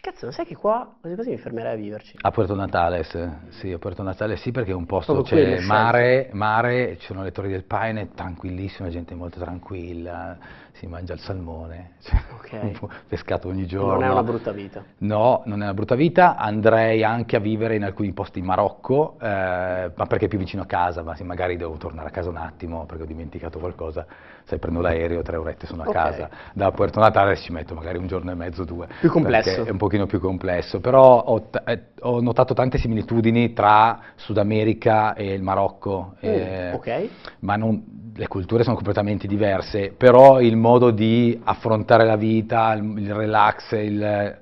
Cazzo, 0.00 0.26
non 0.26 0.32
sai 0.32 0.46
che 0.46 0.54
qua 0.54 0.96
quasi 1.00 1.14
quasi 1.16 1.30
mi 1.30 1.38
fermerei 1.38 1.72
a 1.72 1.76
viverci. 1.76 2.16
A 2.20 2.30
Puerto 2.30 2.54
Natales, 2.54 3.48
sì, 3.48 3.72
a 3.72 3.78
Puerto 3.78 4.02
Natales 4.02 4.40
sì, 4.40 4.52
perché 4.52 4.70
è 4.70 4.74
un 4.74 4.86
posto, 4.86 5.22
c'è 5.22 5.60
mare, 5.60 6.30
mare, 6.32 6.96
ci 6.98 7.06
sono 7.06 7.24
le 7.24 7.32
torri 7.32 7.48
del 7.48 7.64
Paine, 7.64 8.10
tranquillissima, 8.14 8.88
gente 8.90 9.14
molto 9.16 9.40
tranquilla, 9.40 10.38
si 10.78 10.86
mangia 10.86 11.12
il 11.12 11.20
salmone, 11.20 11.92
cioè, 12.02 12.20
okay. 12.38 12.76
pescato 13.08 13.48
ogni 13.48 13.66
giorno. 13.66 13.94
Non 13.94 14.04
è 14.04 14.10
una 14.10 14.22
brutta 14.22 14.52
vita. 14.52 14.84
No, 14.98 15.42
non 15.44 15.60
è 15.60 15.64
una 15.64 15.74
brutta 15.74 15.94
vita, 15.94 16.36
andrei 16.36 17.02
anche 17.02 17.36
a 17.36 17.40
vivere 17.40 17.74
in 17.74 17.84
alcuni 17.84 18.12
posti 18.12 18.38
in 18.38 18.44
Marocco, 18.44 19.16
eh, 19.20 19.90
ma 19.94 20.06
perché 20.06 20.26
è 20.26 20.28
più 20.28 20.38
vicino 20.38 20.62
a 20.62 20.66
casa, 20.66 21.02
ma 21.02 21.14
se 21.14 21.24
magari 21.24 21.56
devo 21.56 21.76
tornare 21.76 22.08
a 22.08 22.10
casa 22.10 22.28
un 22.28 22.36
attimo 22.36 22.86
perché 22.86 23.02
ho 23.02 23.06
dimenticato 23.06 23.58
qualcosa, 23.58 24.06
se 24.44 24.58
prendo 24.58 24.80
l'aereo, 24.80 25.22
tre 25.22 25.36
orette 25.36 25.66
sono 25.66 25.82
a 25.82 25.88
okay. 25.88 26.10
casa. 26.10 26.30
Da 26.52 26.70
Puerto 26.70 27.00
Natales 27.00 27.40
ci 27.40 27.52
metto 27.52 27.74
magari 27.74 27.98
un 27.98 28.06
giorno 28.06 28.30
e 28.30 28.34
mezzo, 28.34 28.64
due. 28.64 28.86
Più 29.00 29.10
complesso. 29.10 29.64
È 29.64 29.70
un 29.70 29.78
pochino 29.78 30.06
più 30.06 30.20
complesso, 30.20 30.80
però 30.80 31.18
ho, 31.18 31.50
eh, 31.64 31.82
ho 32.00 32.20
notato 32.20 32.54
tante 32.54 32.78
similitudini 32.78 33.52
tra 33.52 34.00
Sud 34.14 34.38
America 34.38 35.14
e 35.14 35.32
il 35.32 35.42
Marocco. 35.42 36.14
Mm, 36.24 36.28
eh, 36.28 36.72
ok. 36.72 37.08
Ma 37.40 37.56
non, 37.56 38.12
le 38.18 38.26
culture 38.26 38.64
sono 38.64 38.74
completamente 38.74 39.28
diverse, 39.28 39.92
però 39.96 40.40
il 40.40 40.56
modo 40.56 40.67
di 40.90 41.38
affrontare 41.44 42.04
la 42.04 42.16
vita, 42.16 42.74
il 42.74 43.14
relax, 43.14 43.72
il, 43.72 44.36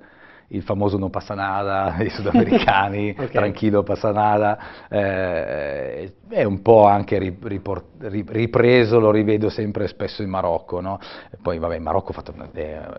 il, 0.48 0.62
famoso 0.62 0.98
non 0.98 1.10
passa 1.10 1.34
nada 1.34 1.94
dei 1.98 2.10
sudamericani, 2.10 3.10
okay. 3.16 3.28
tranquillo 3.28 3.82
passa 3.82 4.12
nada, 4.12 4.58
eh, 4.88 6.12
è 6.28 6.44
un 6.44 6.62
po' 6.62 6.86
anche 6.86 7.18
ripreso, 7.18 8.98
lo 8.98 9.10
rivedo 9.10 9.48
sempre 9.48 9.86
spesso 9.88 10.22
in 10.22 10.30
Marocco, 10.30 10.80
no? 10.80 10.98
poi 11.42 11.58
vabbè 11.58 11.76
in 11.76 11.82
Marocco 11.82 12.10
ho 12.10 12.12
fatto 12.12 12.32
una, 12.34 12.48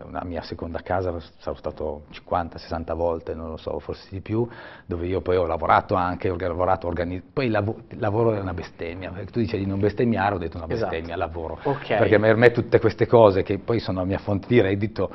una 0.06 0.24
mia 0.24 0.42
seconda 0.42 0.80
casa, 0.82 1.14
sono 1.38 1.56
stato 1.56 2.04
50-60 2.14 2.96
volte, 2.96 3.34
non 3.34 3.50
lo 3.50 3.58
so, 3.58 3.78
forse 3.80 4.08
di 4.10 4.22
più, 4.22 4.48
dove 4.86 5.08
io 5.08 5.22
poi 5.22 5.36
ho 5.36 5.46
lavorato 5.46 5.96
anche, 5.96 6.30
ho 6.30 6.38
lavorato, 6.38 6.88
organizz- 6.88 7.26
poi 7.34 7.46
il 7.46 7.52
lav- 7.52 7.94
lavoro 7.98 8.34
è 8.34 8.40
una 8.40 8.54
bestemmia, 8.54 9.12
tu 9.32 9.40
dici 9.40 9.58
di 9.58 9.66
non 9.66 9.80
bestemmiare, 9.80 10.36
ho 10.36 10.38
detto 10.38 10.58
una 10.58 10.68
esatto. 10.68 10.92
bestemmia, 10.92 11.16
esatto. 11.16 11.32
lavoro, 11.32 11.60
okay. 11.64 11.98
perché 11.98 12.20
per 12.20 12.36
me 12.36 12.52
tutte 12.52 12.80
queste 12.80 13.06
cose 13.06 13.44
che 13.44 13.58
poi 13.60 13.80
sono 13.80 14.00
la 14.00 14.06
mia 14.06 14.20
fonte 14.20 14.48
di 14.48 14.62
reddito, 14.62 15.10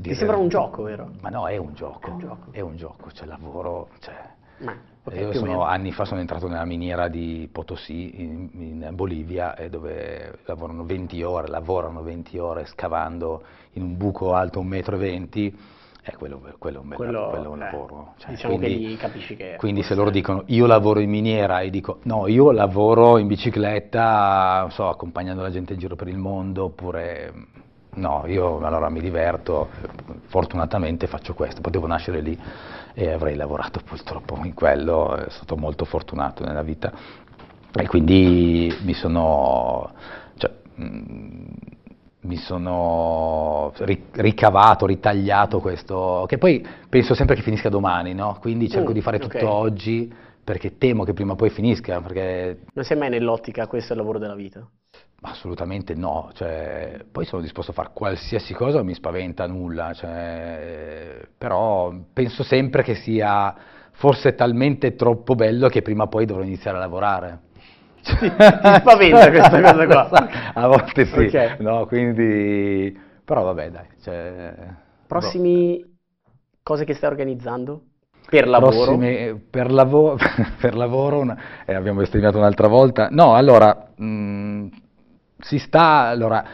ti 0.00 0.14
sembra 0.14 0.36
un 0.36 0.48
gioco, 0.48 0.82
vero? 0.82 1.10
Ma 1.20 1.28
no, 1.28 1.46
è 1.48 1.56
un 1.56 1.74
gioco, 1.74 2.08
è 2.08 2.10
un 2.10 2.18
gioco, 2.18 2.52
è 2.52 2.60
un 2.60 2.76
gioco 2.76 3.10
cioè 3.12 3.26
lavoro, 3.26 3.88
cioè, 4.00 4.14
Ma, 4.58 4.76
okay, 5.02 5.20
io 5.20 5.32
sono, 5.32 5.62
anni 5.62 5.92
fa 5.92 6.04
sono 6.04 6.20
entrato 6.20 6.48
nella 6.48 6.64
miniera 6.64 7.08
di 7.08 7.48
Potosí 7.50 8.20
in, 8.20 8.48
in 8.52 8.90
Bolivia 8.92 9.54
dove 9.68 10.38
lavorano 10.44 10.84
20 10.84 11.22
ore, 11.22 11.48
lavorano 11.48 12.02
20 12.02 12.38
ore 12.38 12.66
scavando 12.66 13.42
in 13.72 13.82
un 13.82 13.96
buco 13.96 14.34
alto 14.34 14.62
1,20 14.62 15.52
m 15.52 15.56
eh, 16.06 16.16
quello, 16.16 16.38
quello, 16.58 16.80
è 16.80 16.82
un, 16.82 16.88
bel, 16.88 16.96
quello, 16.98 17.28
quello 17.30 17.44
è 17.44 17.48
un 17.48 17.62
eh, 17.62 17.70
lavoro. 17.70 18.14
Cioè, 18.18 18.30
diciamo 18.32 18.58
quindi, 18.58 18.88
che 18.88 18.96
capisci 18.98 19.36
che... 19.36 19.56
Quindi 19.56 19.82
se 19.82 19.94
loro 19.94 20.10
dicono 20.10 20.42
io 20.48 20.66
lavoro 20.66 21.00
in 21.00 21.08
miniera 21.08 21.60
e 21.60 21.70
dico 21.70 22.00
no, 22.02 22.26
io 22.26 22.50
lavoro 22.50 23.16
in 23.16 23.26
bicicletta, 23.26 24.66
so, 24.68 24.90
accompagnando 24.90 25.40
la 25.40 25.50
gente 25.50 25.72
in 25.72 25.78
giro 25.78 25.96
per 25.96 26.08
il 26.08 26.18
mondo, 26.18 26.64
oppure 26.64 27.32
No, 27.96 28.24
io 28.26 28.58
allora 28.64 28.88
mi 28.88 29.00
diverto, 29.00 29.68
fortunatamente 30.26 31.06
faccio 31.06 31.34
questo, 31.34 31.60
potevo 31.60 31.86
nascere 31.86 32.20
lì 32.20 32.38
e 32.94 33.12
avrei 33.12 33.36
lavorato 33.36 33.80
purtroppo 33.84 34.38
in 34.44 34.54
quello, 34.54 35.14
sono 35.16 35.30
stato 35.30 35.56
molto 35.56 35.84
fortunato 35.84 36.44
nella 36.44 36.62
vita 36.62 36.92
e 37.72 37.86
quindi 37.86 38.74
mi 38.82 38.94
sono, 38.94 39.92
cioè, 40.36 40.50
mh, 40.74 40.84
mm, 40.84 41.46
mi 42.22 42.36
sono 42.36 43.72
ricavato, 44.12 44.86
ritagliato 44.86 45.60
questo, 45.60 46.24
che 46.26 46.38
poi 46.38 46.66
penso 46.88 47.14
sempre 47.14 47.34
che 47.34 47.42
finisca 47.42 47.68
domani, 47.68 48.14
no? 48.14 48.38
quindi 48.40 48.68
cerco 48.68 48.90
mm, 48.90 48.94
di 48.94 49.00
fare 49.00 49.18
tutto 49.18 49.36
okay. 49.36 49.48
oggi 49.48 50.12
perché 50.44 50.76
temo 50.76 51.04
che 51.04 51.14
prima 51.14 51.32
o 51.32 51.36
poi 51.36 51.50
finisca. 51.50 52.00
Perché... 52.00 52.60
Non 52.74 52.84
sei 52.84 52.98
mai 52.98 53.08
nell'ottica 53.08 53.66
questo 53.66 53.92
è 53.92 53.96
il 53.96 54.02
lavoro 54.02 54.18
della 54.18 54.34
vita? 54.34 54.68
Assolutamente 55.26 55.94
no, 55.94 56.30
cioè, 56.34 57.02
poi 57.10 57.24
sono 57.24 57.40
disposto 57.40 57.70
a 57.70 57.74
fare 57.74 57.90
qualsiasi 57.94 58.52
cosa, 58.52 58.76
non 58.76 58.86
mi 58.86 58.92
spaventa 58.92 59.46
nulla, 59.46 59.94
cioè, 59.94 61.26
però 61.38 61.94
penso 62.12 62.42
sempre 62.42 62.82
che 62.82 62.94
sia 62.94 63.54
forse 63.92 64.34
talmente 64.34 64.96
troppo 64.96 65.34
bello 65.34 65.68
che 65.68 65.80
prima 65.80 66.02
o 66.02 66.08
poi 66.08 66.26
dovrò 66.26 66.42
iniziare 66.42 66.76
a 66.76 66.80
lavorare. 66.80 67.38
Ti, 68.02 68.12
ti 68.18 68.26
spaventa 68.28 69.30
questa 69.30 69.60
cosa 69.62 69.86
qua? 69.86 70.28
a 70.52 70.66
volte 70.66 71.06
sì, 71.06 71.18
okay. 71.20 71.56
no, 71.60 71.86
quindi, 71.86 72.94
però 73.24 73.44
vabbè 73.44 73.70
dai. 73.70 73.86
Cioè, 74.02 74.54
Prossimi 75.06 75.82
boh. 75.82 76.28
cose 76.62 76.84
che 76.84 76.92
stai 76.92 77.08
organizzando? 77.08 77.80
Per 78.28 78.46
lavoro? 78.46 78.72
Prossime, 78.72 79.40
per, 79.48 79.72
lavo 79.72 80.18
per 80.60 80.76
lavoro, 80.76 81.20
una, 81.20 81.64
eh, 81.64 81.74
abbiamo 81.74 82.00
bestemmiato 82.00 82.36
un'altra 82.36 82.68
volta. 82.68 83.08
No, 83.10 83.34
allora, 83.34 83.86
mh, 83.96 84.04
mm, 84.04 84.66
si 85.44 85.58
sta, 85.58 86.06
allora, 86.08 86.44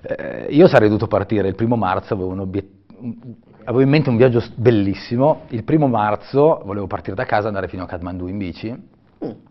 eh, 0.00 0.46
io 0.50 0.66
sarei 0.66 0.88
dovuto 0.88 1.06
partire 1.06 1.48
il 1.48 1.54
primo 1.54 1.76
marzo, 1.76 2.14
avevo, 2.14 2.32
avevo, 2.32 3.80
in 3.80 3.88
mente 3.88 4.08
un 4.08 4.16
viaggio 4.16 4.42
bellissimo, 4.54 5.42
il 5.48 5.64
primo 5.64 5.86
marzo 5.86 6.62
volevo 6.64 6.86
partire 6.86 7.14
da 7.14 7.26
casa, 7.26 7.48
andare 7.48 7.68
fino 7.68 7.82
a 7.82 7.86
Kathmandu 7.86 8.26
in 8.28 8.38
bici. 8.38 8.90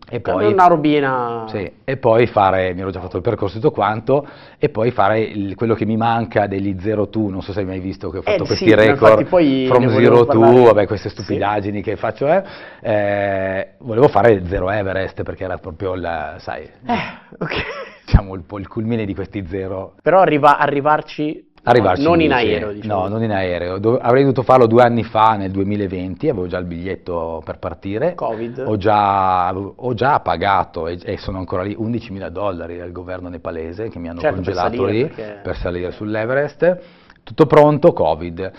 E 0.08 0.20
poi, 0.20 0.52
una 0.52 0.66
robina. 0.66 1.46
Sì, 1.48 1.72
e 1.84 1.96
poi 1.96 2.26
fare, 2.26 2.74
mi 2.74 2.82
ero 2.82 2.90
già 2.90 3.00
fatto 3.00 3.16
il 3.16 3.22
percorso 3.22 3.54
tutto 3.54 3.70
quanto, 3.70 4.26
e 4.58 4.68
poi 4.68 4.90
fare 4.90 5.20
il, 5.20 5.54
quello 5.54 5.74
che 5.74 5.86
mi 5.86 5.96
manca 5.96 6.46
degli 6.46 6.76
Zero 6.78 7.08
To, 7.08 7.30
non 7.30 7.40
so 7.40 7.52
se 7.52 7.60
hai 7.60 7.64
mai 7.66 7.80
visto 7.80 8.10
che 8.10 8.18
ho 8.18 8.22
fatto 8.22 8.42
eh, 8.42 8.46
questi 8.46 8.68
sì, 8.68 8.74
record, 8.74 9.24
from 9.24 9.88
Zero 9.88 10.26
To, 10.26 10.64
vabbè 10.64 10.86
queste 10.86 11.08
stupidaggini 11.08 11.78
sì. 11.78 11.82
che 11.82 11.96
faccio, 11.96 12.26
eh, 12.28 12.42
eh, 12.82 13.68
volevo 13.78 14.08
fare 14.08 14.44
Zero 14.46 14.70
Everest 14.70 15.22
perché 15.22 15.44
era 15.44 15.56
proprio 15.56 15.94
il, 15.94 16.34
sai, 16.38 16.64
eh, 16.64 17.38
okay. 17.38 17.62
diciamo 18.04 18.34
il, 18.34 18.44
il 18.58 18.68
culmine 18.68 19.06
di 19.06 19.14
questi 19.14 19.46
zero. 19.46 19.94
Però 20.02 20.20
arriva, 20.20 20.58
arrivarci 20.58 21.51
Arrivarci 21.64 22.02
non 22.02 22.20
in, 22.20 22.32
aereo, 22.32 22.72
diciamo. 22.72 23.02
No, 23.02 23.08
non 23.08 23.22
in 23.22 23.30
aereo. 23.30 23.78
Do 23.78 23.96
avrei 23.96 24.22
dovuto 24.22 24.42
farlo 24.42 24.66
due 24.66 24.82
anni 24.82 25.04
fa, 25.04 25.36
nel 25.36 25.52
2020, 25.52 26.28
avevo 26.28 26.48
già 26.48 26.58
il 26.58 26.64
biglietto 26.64 27.40
per 27.44 27.58
partire. 27.58 28.14
Covid. 28.14 28.64
Ho 28.66 28.76
già, 28.76 29.54
ho 29.54 29.94
già 29.94 30.18
pagato 30.18 30.88
e, 30.88 30.98
e, 31.00 31.18
sono 31.18 31.38
ancora 31.38 31.62
lì 31.62 31.76
11.000 31.78 32.28
dollari 32.28 32.80
al 32.80 32.90
governo 32.90 33.28
nepalese 33.28 33.90
che 33.90 34.00
mi 34.00 34.08
hanno 34.08 34.18
certo, 34.18 34.36
congelato 34.36 34.70
per 34.70 34.78
salire, 34.78 34.92
lì 34.92 35.06
perché... 35.06 35.40
per 35.40 35.56
salire 35.56 35.90
sull'Everest. 35.92 36.78
Tutto 37.22 37.46
pronto, 37.46 37.92
Covid. 37.92 38.52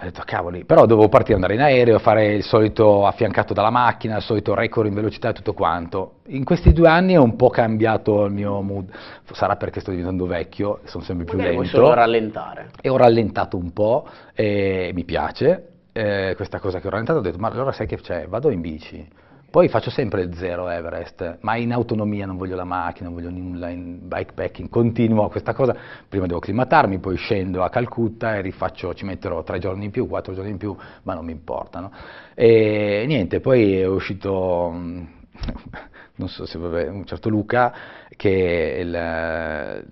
Ho 0.00 0.04
detto, 0.04 0.22
cavoli, 0.24 0.64
però 0.64 0.86
dovevo 0.86 1.10
partire, 1.10 1.34
andare 1.34 1.52
in 1.52 1.60
aereo, 1.60 1.98
fare 1.98 2.32
il 2.32 2.42
solito 2.42 3.06
affiancato 3.06 3.52
dalla 3.52 3.68
macchina, 3.68 4.16
il 4.16 4.22
solito 4.22 4.54
record 4.54 4.86
in 4.86 4.94
velocità 4.94 5.28
e 5.28 5.32
tutto 5.34 5.52
quanto. 5.52 6.20
In 6.28 6.42
questi 6.42 6.72
due 6.72 6.88
anni 6.88 7.18
ho 7.18 7.22
un 7.22 7.36
po' 7.36 7.50
cambiato 7.50 8.24
il 8.24 8.32
mio 8.32 8.62
mood, 8.62 8.90
sarà 9.30 9.56
perché 9.56 9.80
sto 9.80 9.90
diventando 9.90 10.24
vecchio, 10.24 10.80
sono 10.84 11.04
sempre 11.04 11.26
più 11.26 11.36
Magari 11.36 11.56
lento. 11.56 11.70
Vuoi 11.70 11.84
solo 11.84 11.94
rallentare. 11.94 12.70
E 12.80 12.88
ho 12.88 12.96
rallentato 12.96 13.58
un 13.58 13.74
po' 13.74 14.08
e 14.32 14.90
mi 14.94 15.04
piace 15.04 15.68
eh, 15.92 16.32
questa 16.34 16.60
cosa 16.60 16.80
che 16.80 16.86
ho 16.86 16.90
rallentato, 16.90 17.18
ho 17.18 17.22
detto, 17.22 17.38
ma 17.38 17.48
allora 17.48 17.72
sai 17.72 17.86
che 17.86 17.96
c'è, 17.96 18.26
vado 18.26 18.48
in 18.48 18.62
bici 18.62 19.06
poi 19.50 19.68
faccio 19.68 19.90
sempre 19.90 20.22
il 20.22 20.34
zero 20.36 20.68
Everest, 20.68 21.38
ma 21.40 21.56
in 21.56 21.72
autonomia, 21.72 22.24
non 22.24 22.36
voglio 22.36 22.54
la 22.54 22.64
macchina, 22.64 23.08
non 23.08 23.18
voglio 23.18 23.30
nulla, 23.30 23.68
in 23.68 24.06
bikepacking, 24.06 24.68
continuo 24.68 25.28
questa 25.28 25.52
cosa, 25.52 25.76
prima 26.08 26.26
devo 26.26 26.38
climatarmi, 26.38 27.00
poi 27.00 27.16
scendo 27.16 27.64
a 27.64 27.68
Calcutta 27.68 28.36
e 28.36 28.42
rifaccio, 28.42 28.94
ci 28.94 29.04
metterò 29.04 29.42
tre 29.42 29.58
giorni 29.58 29.86
in 29.86 29.90
più, 29.90 30.06
quattro 30.06 30.34
giorni 30.34 30.50
in 30.50 30.56
più, 30.56 30.76
ma 31.02 31.14
non 31.14 31.24
mi 31.24 31.32
importa. 31.32 31.90
E 32.34 33.04
niente, 33.06 33.40
poi 33.40 33.80
è 33.80 33.86
uscito, 33.86 34.70
non 36.14 36.28
so 36.28 36.46
se 36.46 36.56
vabbè, 36.56 36.88
un 36.88 37.04
certo 37.04 37.28
Luca, 37.28 37.74
che 38.16 38.76
è 38.76 38.80
il 38.80 39.84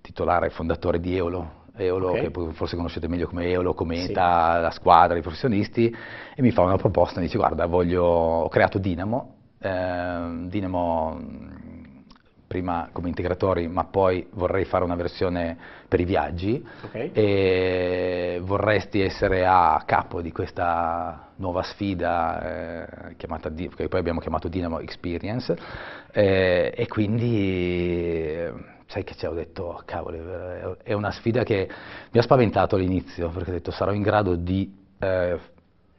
titolare 0.00 0.46
e 0.46 0.50
fondatore 0.50 0.98
di 0.98 1.14
Eolo, 1.14 1.61
Eolo, 1.76 2.10
okay. 2.10 2.30
che 2.30 2.52
forse 2.52 2.76
conoscete 2.76 3.08
meglio 3.08 3.26
come 3.26 3.46
Eolo, 3.46 3.74
Cometa, 3.74 4.54
sì. 4.54 4.60
la 4.60 4.70
squadra, 4.70 5.16
i 5.16 5.22
professionisti, 5.22 5.94
e 6.34 6.42
mi 6.42 6.50
fa 6.50 6.62
una 6.62 6.76
proposta, 6.76 7.18
mi 7.20 7.26
dice 7.26 7.38
guarda, 7.38 7.66
voglio, 7.66 8.04
ho 8.04 8.48
creato 8.48 8.78
Dynamo, 8.78 9.34
eh, 9.58 10.46
Dynamo 10.48 11.20
prima 12.52 12.90
come 12.92 13.08
integratori, 13.08 13.66
ma 13.66 13.84
poi 13.84 14.26
vorrei 14.32 14.66
fare 14.66 14.84
una 14.84 14.94
versione 14.94 15.56
per 15.88 16.00
i 16.00 16.04
viaggi 16.04 16.62
okay. 16.84 17.10
e 17.14 18.40
vorresti 18.42 19.00
essere 19.00 19.46
a 19.46 19.82
capo 19.86 20.20
di 20.20 20.30
questa 20.32 21.30
nuova 21.36 21.62
sfida 21.62 23.06
eh, 23.08 23.16
chiamata, 23.16 23.50
che 23.50 23.88
poi 23.88 23.98
abbiamo 23.98 24.20
chiamato 24.20 24.48
Dynamo 24.48 24.80
Experience 24.80 25.56
eh, 26.12 26.74
e 26.76 26.88
quindi 26.88 28.70
sai 28.92 29.04
che 29.04 29.14
ci 29.14 29.24
ho 29.24 29.32
detto, 29.32 29.80
cavoli, 29.86 30.20
è 30.82 30.92
una 30.92 31.10
sfida 31.10 31.44
che 31.44 31.66
mi 32.10 32.20
ha 32.20 32.22
spaventato 32.22 32.76
all'inizio, 32.76 33.30
perché 33.30 33.48
ho 33.48 33.52
detto 33.54 33.70
sarò 33.70 33.90
in 33.92 34.02
grado 34.02 34.34
di 34.34 34.70
eh, 34.98 35.38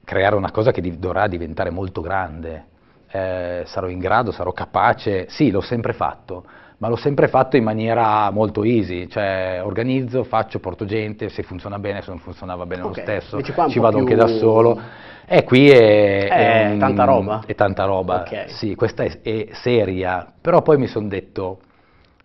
creare 0.03 0.35
una 0.35 0.51
cosa 0.51 0.71
che 0.71 0.99
dovrà 0.99 1.25
diventare 1.25 1.71
molto 1.71 2.01
grande, 2.01 2.65
eh, 3.09 3.63
sarò 3.65 3.87
in 3.87 3.97
grado, 3.97 4.31
sarò 4.31 4.51
capace, 4.51 5.25
sì, 5.27 5.49
l'ho 5.49 5.61
sempre 5.61 5.93
fatto, 5.93 6.45
ma 6.77 6.87
l'ho 6.87 6.95
sempre 6.95 7.27
fatto 7.27 7.57
in 7.57 7.63
maniera 7.63 8.29
molto 8.29 8.63
easy, 8.63 9.07
cioè 9.07 9.59
organizzo, 9.63 10.23
faccio, 10.23 10.59
porto 10.59 10.85
gente, 10.85 11.29
se 11.29 11.41
funziona 11.41 11.79
bene, 11.79 12.03
se 12.03 12.11
non 12.11 12.19
funzionava 12.19 12.67
bene 12.67 12.83
okay. 12.83 12.95
lo 12.95 13.01
stesso, 13.01 13.41
ci 13.41 13.79
vado 13.79 13.97
anche 13.97 14.13
da 14.13 14.27
solo. 14.27 14.79
E 15.25 15.43
qui 15.45 15.67
è, 15.67 16.27
è, 16.27 16.65
è 16.67 16.71
un, 16.73 16.77
tanta 16.77 17.05
roba. 17.05 17.41
È 17.43 17.55
tanta 17.55 17.85
roba, 17.85 18.21
okay. 18.21 18.49
sì, 18.49 18.75
questa 18.75 19.01
è, 19.01 19.19
è 19.23 19.47
seria, 19.53 20.31
però 20.39 20.61
poi 20.61 20.77
mi 20.77 20.85
sono 20.85 21.07
detto 21.07 21.59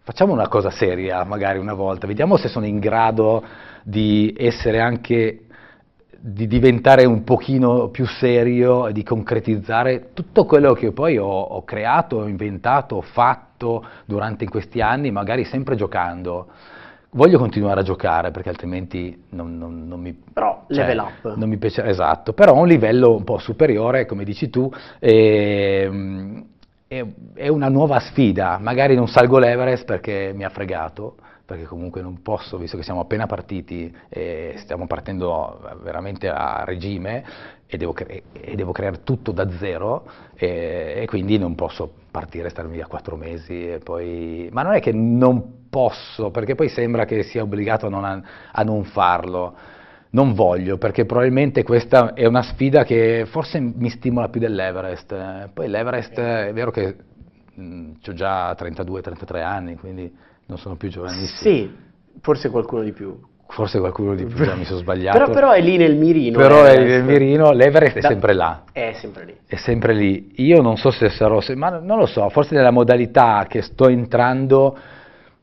facciamo 0.08 0.32
una 0.32 0.48
cosa 0.48 0.70
seria 0.70 1.22
magari 1.24 1.58
una 1.58 1.74
volta, 1.74 2.06
vediamo 2.06 2.38
se 2.38 2.48
sono 2.48 2.64
in 2.64 2.78
grado 2.78 3.44
di 3.82 4.34
essere 4.38 4.80
anche, 4.80 5.40
di 6.18 6.46
diventare 6.46 7.04
un 7.04 7.24
pochino 7.24 7.88
più 7.88 8.06
serio 8.06 8.88
e 8.88 8.94
di 8.94 9.02
concretizzare 9.02 10.14
tutto 10.14 10.46
quello 10.46 10.72
che 10.72 10.92
poi 10.92 11.18
ho, 11.18 11.28
ho 11.28 11.62
creato, 11.62 12.16
ho 12.16 12.26
inventato, 12.26 12.96
ho 12.96 13.02
fatto 13.02 13.84
durante 14.06 14.48
questi 14.48 14.80
anni, 14.80 15.10
magari 15.10 15.44
sempre 15.44 15.76
giocando. 15.76 16.46
Voglio 17.10 17.38
continuare 17.38 17.80
a 17.80 17.84
giocare 17.84 18.30
perché 18.30 18.48
altrimenti 18.48 19.24
non, 19.30 19.58
non, 19.58 19.86
non 19.86 20.00
mi... 20.00 20.18
Però 20.32 20.64
cioè, 20.68 20.86
level 20.86 20.98
up. 21.00 21.34
Non 21.36 21.50
mi 21.50 21.58
piace, 21.58 21.84
esatto, 21.84 22.32
però 22.32 22.54
a 22.54 22.58
un 22.58 22.66
livello 22.66 23.14
un 23.14 23.24
po' 23.24 23.36
superiore, 23.36 24.06
come 24.06 24.24
dici 24.24 24.48
tu, 24.48 24.72
e, 24.98 26.46
è, 26.88 27.04
è 27.34 27.48
una 27.48 27.68
nuova 27.68 28.00
sfida, 28.00 28.58
magari 28.58 28.94
non 28.94 29.06
salgo 29.06 29.38
l'Everest 29.38 29.84
perché 29.84 30.32
mi 30.34 30.44
ha 30.44 30.48
fregato, 30.48 31.16
perché 31.44 31.64
comunque 31.64 32.00
non 32.00 32.22
posso, 32.22 32.56
visto 32.56 32.76
che 32.76 32.82
siamo 32.82 33.00
appena 33.00 33.26
partiti 33.26 33.94
e 34.08 34.54
stiamo 34.56 34.86
partendo 34.86 35.60
veramente 35.82 36.28
a 36.28 36.64
regime 36.64 37.24
e 37.66 37.76
devo, 37.76 37.92
cre 37.92 38.22
e 38.32 38.54
devo 38.54 38.72
creare 38.72 39.02
tutto 39.02 39.32
da 39.32 39.48
zero 39.58 40.10
e, 40.34 40.94
e, 40.96 41.06
quindi 41.06 41.38
non 41.38 41.54
posso 41.54 41.90
partire 42.10 42.48
starmi 42.48 42.72
via 42.72 42.86
quattro 42.86 43.16
mesi 43.16 43.78
poi... 43.84 44.48
Ma 44.52 44.62
non 44.62 44.72
è 44.74 44.80
che 44.80 44.92
non 44.92 45.68
posso, 45.68 46.30
perché 46.30 46.54
poi 46.54 46.68
sembra 46.70 47.04
che 47.04 47.22
sia 47.22 47.42
obbligato 47.42 47.86
a 47.86 47.90
non, 47.90 48.04
a 48.04 48.62
non 48.62 48.84
farlo 48.84 49.54
non 50.10 50.32
voglio, 50.32 50.78
perché 50.78 51.04
probabilmente 51.04 51.62
questa 51.62 52.14
è 52.14 52.24
una 52.24 52.42
sfida 52.42 52.84
che 52.84 53.24
forse 53.26 53.60
mi 53.60 53.90
stimola 53.90 54.28
più 54.28 54.40
dell'Everest. 54.40 55.50
Poi 55.52 55.68
l'Everest 55.68 56.18
è 56.18 56.52
vero 56.52 56.70
che 56.70 56.96
ho 57.56 58.12
già 58.14 58.52
32-33 58.52 59.42
anni, 59.42 59.76
quindi 59.76 60.10
non 60.46 60.58
sono 60.58 60.76
più 60.76 60.88
giovanissimo. 60.88 61.26
Sì, 61.26 61.76
forse 62.20 62.48
qualcuno 62.50 62.82
di 62.82 62.92
più. 62.92 63.18
Forse 63.50 63.78
qualcuno 63.78 64.14
di 64.14 64.26
più, 64.26 64.44
già 64.44 64.54
mi 64.54 64.64
sono 64.64 64.78
sbagliato. 64.78 65.18
però, 65.18 65.32
però, 65.32 65.50
è 65.52 65.60
lì 65.62 65.78
nel 65.78 65.96
mirino. 65.96 66.36
Però 66.38 66.64
è 66.64 66.78
lì 66.78 66.86
nel 66.86 67.02
mirino, 67.02 67.52
l'Everest 67.52 67.96
è 67.96 68.00
da, 68.00 68.08
sempre 68.08 68.34
là. 68.34 68.64
È 68.72 68.92
sempre 68.94 69.24
lì. 69.24 69.36
È 69.46 69.56
sempre 69.56 69.94
lì. 69.94 70.32
Io 70.36 70.60
non 70.60 70.76
so 70.76 70.90
se 70.90 71.08
sarò, 71.08 71.40
se, 71.40 71.54
ma 71.54 71.70
non 71.78 71.98
lo 71.98 72.04
so, 72.04 72.28
forse 72.28 72.54
nella 72.54 72.70
modalità 72.70 73.46
che 73.48 73.62
sto 73.62 73.88
entrando, 73.88 74.76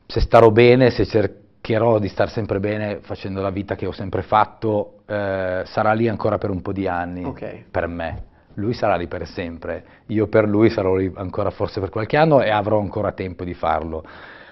se 0.06 0.20
starò 0.20 0.50
bene, 0.50 0.90
se 0.90 1.04
cercherò 1.04 1.44
cercherò 1.66 1.98
di 1.98 2.08
star 2.08 2.30
sempre 2.30 2.60
bene 2.60 3.00
facendo 3.00 3.42
la 3.42 3.50
vita 3.50 3.74
che 3.74 3.86
ho 3.86 3.92
sempre 3.92 4.22
fatto, 4.22 5.00
eh, 5.06 5.62
sarà 5.64 5.92
lì 5.94 6.06
ancora 6.06 6.38
per 6.38 6.50
un 6.50 6.62
po' 6.62 6.72
di 6.72 6.86
anni, 6.86 7.24
okay. 7.24 7.64
per 7.68 7.88
me. 7.88 8.22
Lui 8.54 8.72
sarà 8.72 8.94
lì 8.94 9.08
per 9.08 9.26
sempre, 9.26 9.84
io 10.06 10.28
per 10.28 10.48
lui 10.48 10.70
sarò 10.70 10.94
lì 10.94 11.12
ancora 11.16 11.50
forse 11.50 11.80
per 11.80 11.90
qualche 11.90 12.16
anno 12.16 12.40
e 12.40 12.50
avrò 12.50 12.78
ancora 12.78 13.12
tempo 13.12 13.44
di 13.44 13.52
farlo. 13.52 14.04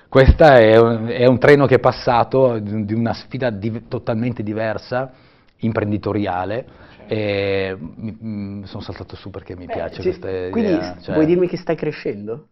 Questo 0.08 0.44
è 0.44 0.76
un, 0.76 1.06
è 1.06 1.24
un 1.24 1.38
treno 1.38 1.66
che 1.66 1.76
è 1.76 1.78
passato 1.78 2.58
di, 2.58 2.92
una 2.92 3.14
sfida 3.14 3.50
di, 3.50 3.88
totalmente 3.88 4.42
diversa, 4.42 5.10
imprenditoriale, 5.58 6.66
certo. 6.96 7.14
e 7.14 7.76
mi 7.78 8.66
sono 8.66 8.82
saltato 8.82 9.16
su 9.16 9.30
perché 9.30 9.56
mi 9.56 9.64
eh, 9.64 9.72
piace 9.72 10.02
questa 10.02 10.28
idea. 10.28 10.50
Quindi 10.50 10.78
cioè... 11.00 11.14
vuoi 11.14 11.26
dirmi 11.26 11.48
che 11.48 11.56
stai 11.56 11.76
crescendo? 11.76 12.48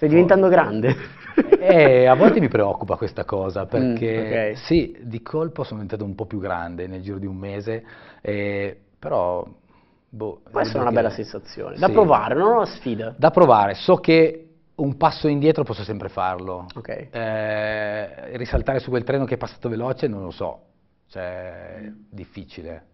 Stai 0.00 0.08
diventando 0.08 0.48
grande. 0.48 0.96
Eh, 1.60 2.06
a 2.06 2.14
volte 2.14 2.40
mi 2.40 2.48
preoccupa 2.48 2.96
questa 2.96 3.24
cosa, 3.24 3.64
perché 3.64 4.22
mm, 4.22 4.26
okay. 4.26 4.56
sì, 4.56 4.96
di 5.02 5.22
colpo 5.22 5.62
sono 5.62 5.80
diventato 5.80 6.04
un 6.04 6.14
po' 6.14 6.26
più 6.26 6.38
grande 6.38 6.86
nel 6.86 7.02
giro 7.02 7.18
di 7.18 7.26
un 7.26 7.36
mese, 7.36 7.84
eh, 8.20 8.76
però... 8.98 9.46
Boh, 10.08 10.40
Può 10.50 10.60
essere 10.60 10.80
una 10.80 10.90
bella 10.90 11.10
sensazione, 11.10 11.76
da 11.76 11.86
sì. 11.86 11.92
provare, 11.92 12.34
non 12.34 12.56
una 12.56 12.66
sfida. 12.66 13.14
Da 13.16 13.30
provare, 13.30 13.74
so 13.74 13.96
che 13.96 14.48
un 14.74 14.96
passo 14.96 15.28
indietro 15.28 15.62
posso 15.62 15.84
sempre 15.84 16.08
farlo. 16.08 16.66
Okay. 16.74 17.08
Eh, 17.10 18.36
risaltare 18.36 18.80
su 18.80 18.90
quel 18.90 19.04
treno 19.04 19.24
che 19.24 19.34
è 19.34 19.38
passato 19.38 19.68
veloce 19.68 20.08
non 20.08 20.22
lo 20.22 20.30
so, 20.30 20.62
cioè, 21.08 21.76
è 21.76 21.92
difficile 22.10 22.89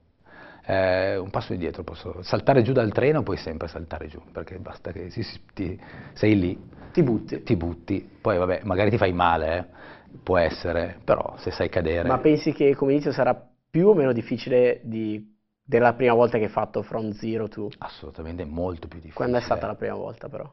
eh, 0.66 1.16
un 1.16 1.30
passo 1.30 1.52
indietro, 1.52 1.84
posso 1.84 2.22
saltare 2.22 2.62
giù 2.62 2.72
dal 2.72 2.92
treno, 2.92 3.22
puoi 3.22 3.36
sempre 3.36 3.68
saltare 3.68 4.08
giù, 4.08 4.20
perché 4.32 4.58
basta 4.58 4.90
che 4.90 5.10
si, 5.10 5.24
ti, 5.54 5.80
sei 6.12 6.38
lì, 6.38 6.60
ti 6.92 7.02
butti. 7.02 7.42
ti 7.44 7.56
butti, 7.56 8.08
poi 8.20 8.36
vabbè, 8.36 8.62
magari 8.64 8.90
ti 8.90 8.98
fai 8.98 9.12
male, 9.12 9.58
eh, 9.58 10.18
può 10.22 10.38
essere, 10.38 10.98
però 11.04 11.36
se 11.38 11.52
sai 11.52 11.68
cadere... 11.68 12.08
Ma 12.08 12.18
pensi 12.18 12.52
che 12.52 12.74
come 12.74 12.92
inizio 12.92 13.12
sarà 13.12 13.40
più 13.70 13.88
o 13.88 13.94
meno 13.94 14.12
difficile 14.12 14.80
di, 14.82 15.36
della 15.62 15.94
prima 15.94 16.14
volta 16.14 16.36
che 16.36 16.44
hai 16.44 16.50
fatto 16.50 16.82
From 16.82 17.12
Zero 17.12 17.46
to... 17.48 17.68
Assolutamente 17.78 18.44
molto 18.44 18.88
più 18.88 18.98
difficile. 18.98 19.14
Quando 19.14 19.36
è 19.38 19.40
stata 19.40 19.68
la 19.68 19.76
prima 19.76 19.94
volta 19.94 20.28
però? 20.28 20.52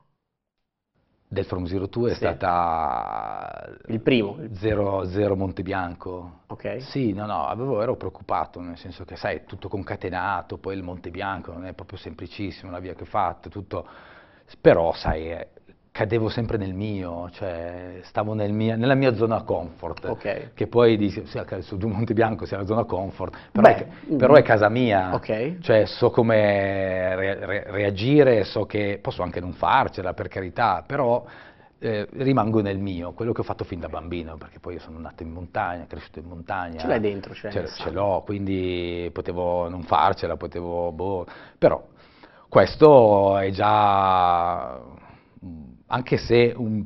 Del 1.34 1.46
From 1.46 1.66
Zero 1.66 1.88
2 1.88 2.12
è 2.12 2.14
stata 2.14 3.76
il 3.88 4.00
primo 4.00 4.38
Zero, 4.54 5.04
zero 5.06 5.36
Montebianco 5.36 6.44
ok. 6.48 6.82
Sì 6.82 7.12
no 7.12 7.26
no 7.26 7.48
avevo, 7.48 7.82
ero 7.82 7.98
preoccupato 7.98 8.62
nel 8.62 8.78
senso 8.78 9.04
che 9.04 9.16
sai 9.16 9.44
tutto 9.46 9.68
concatenato 9.68 10.58
poi 10.58 10.76
il 10.76 10.84
Montebianco 10.84 11.52
non 11.52 11.66
è 11.66 11.74
proprio 11.74 11.98
semplicissimo 11.98 12.72
la 12.72 12.80
via 12.80 12.94
che 12.94 13.04
ho 13.04 13.08
fatto 13.08 13.50
tutto. 13.50 13.88
Però 14.60 14.94
sai 14.94 15.36
cadevo 15.94 16.28
sempre 16.28 16.58
nel 16.58 16.74
mio, 16.74 17.30
cioè 17.30 18.00
stavo 18.02 18.34
nel 18.34 18.52
mia, 18.52 18.76
nella 18.76 18.96
mia 18.96 19.14
zona 19.14 19.44
comfort, 19.44 20.06
okay. 20.06 20.50
che 20.56 20.66
poi 20.66 20.98
su 21.60 21.78
giù 21.78 21.88
Monte 21.88 22.16
Bianco 22.16 22.48
sia 22.48 22.58
la 22.58 22.66
zona 22.66 22.84
comfort, 22.84 23.38
però, 23.52 23.68
Beh, 23.68 23.76
è, 23.76 24.16
però 24.16 24.34
è, 24.34 24.42
mm. 24.42 24.44
casa 24.44 24.70
mia, 24.70 25.14
okay. 25.14 25.60
cioè 25.62 25.86
so 25.86 26.10
come 26.10 27.16
re, 27.16 27.46
re, 27.46 27.64
reagire, 27.68 28.44
so 28.44 28.66
che 28.66 28.98
posso 29.00 29.22
anche 29.22 29.40
non 29.40 29.54
farcela 29.54 30.16
per 30.16 30.30
carità, 30.30 30.84
però 30.84 31.24
eh, 31.78 32.08
rimango 32.14 32.60
nel 32.62 32.80
mio, 32.80 33.12
quello 33.12 33.32
che 33.32 33.42
ho 33.42 33.44
fatto 33.44 33.64
fin 33.64 33.80
da 33.80 33.88
bambino, 33.88 34.36
perché 34.36 34.58
poi 34.60 34.74
io 34.74 34.80
sono 34.80 34.98
nato 34.98 35.22
in 35.22 35.30
montagna, 35.30 35.86
cresciuto 35.86 36.18
in 36.18 36.26
montagna. 36.26 36.80
Ce 36.80 36.88
l'hai 36.88 37.02
dentro, 37.02 37.36
cioè 37.36 37.52
ce, 37.52 37.68
ce 37.68 37.92
l'ho, 37.92 38.24
quindi 38.26 39.12
potevo 39.14 39.70
non 39.70 39.84
farcela, 39.84 40.38
potevo, 40.38 40.92
boh, 40.92 41.28
però 41.56 41.80
questo 42.50 43.38
è 43.38 43.52
già, 43.52 44.80
anche 45.94 46.18
se 46.18 46.52
un 46.56 46.84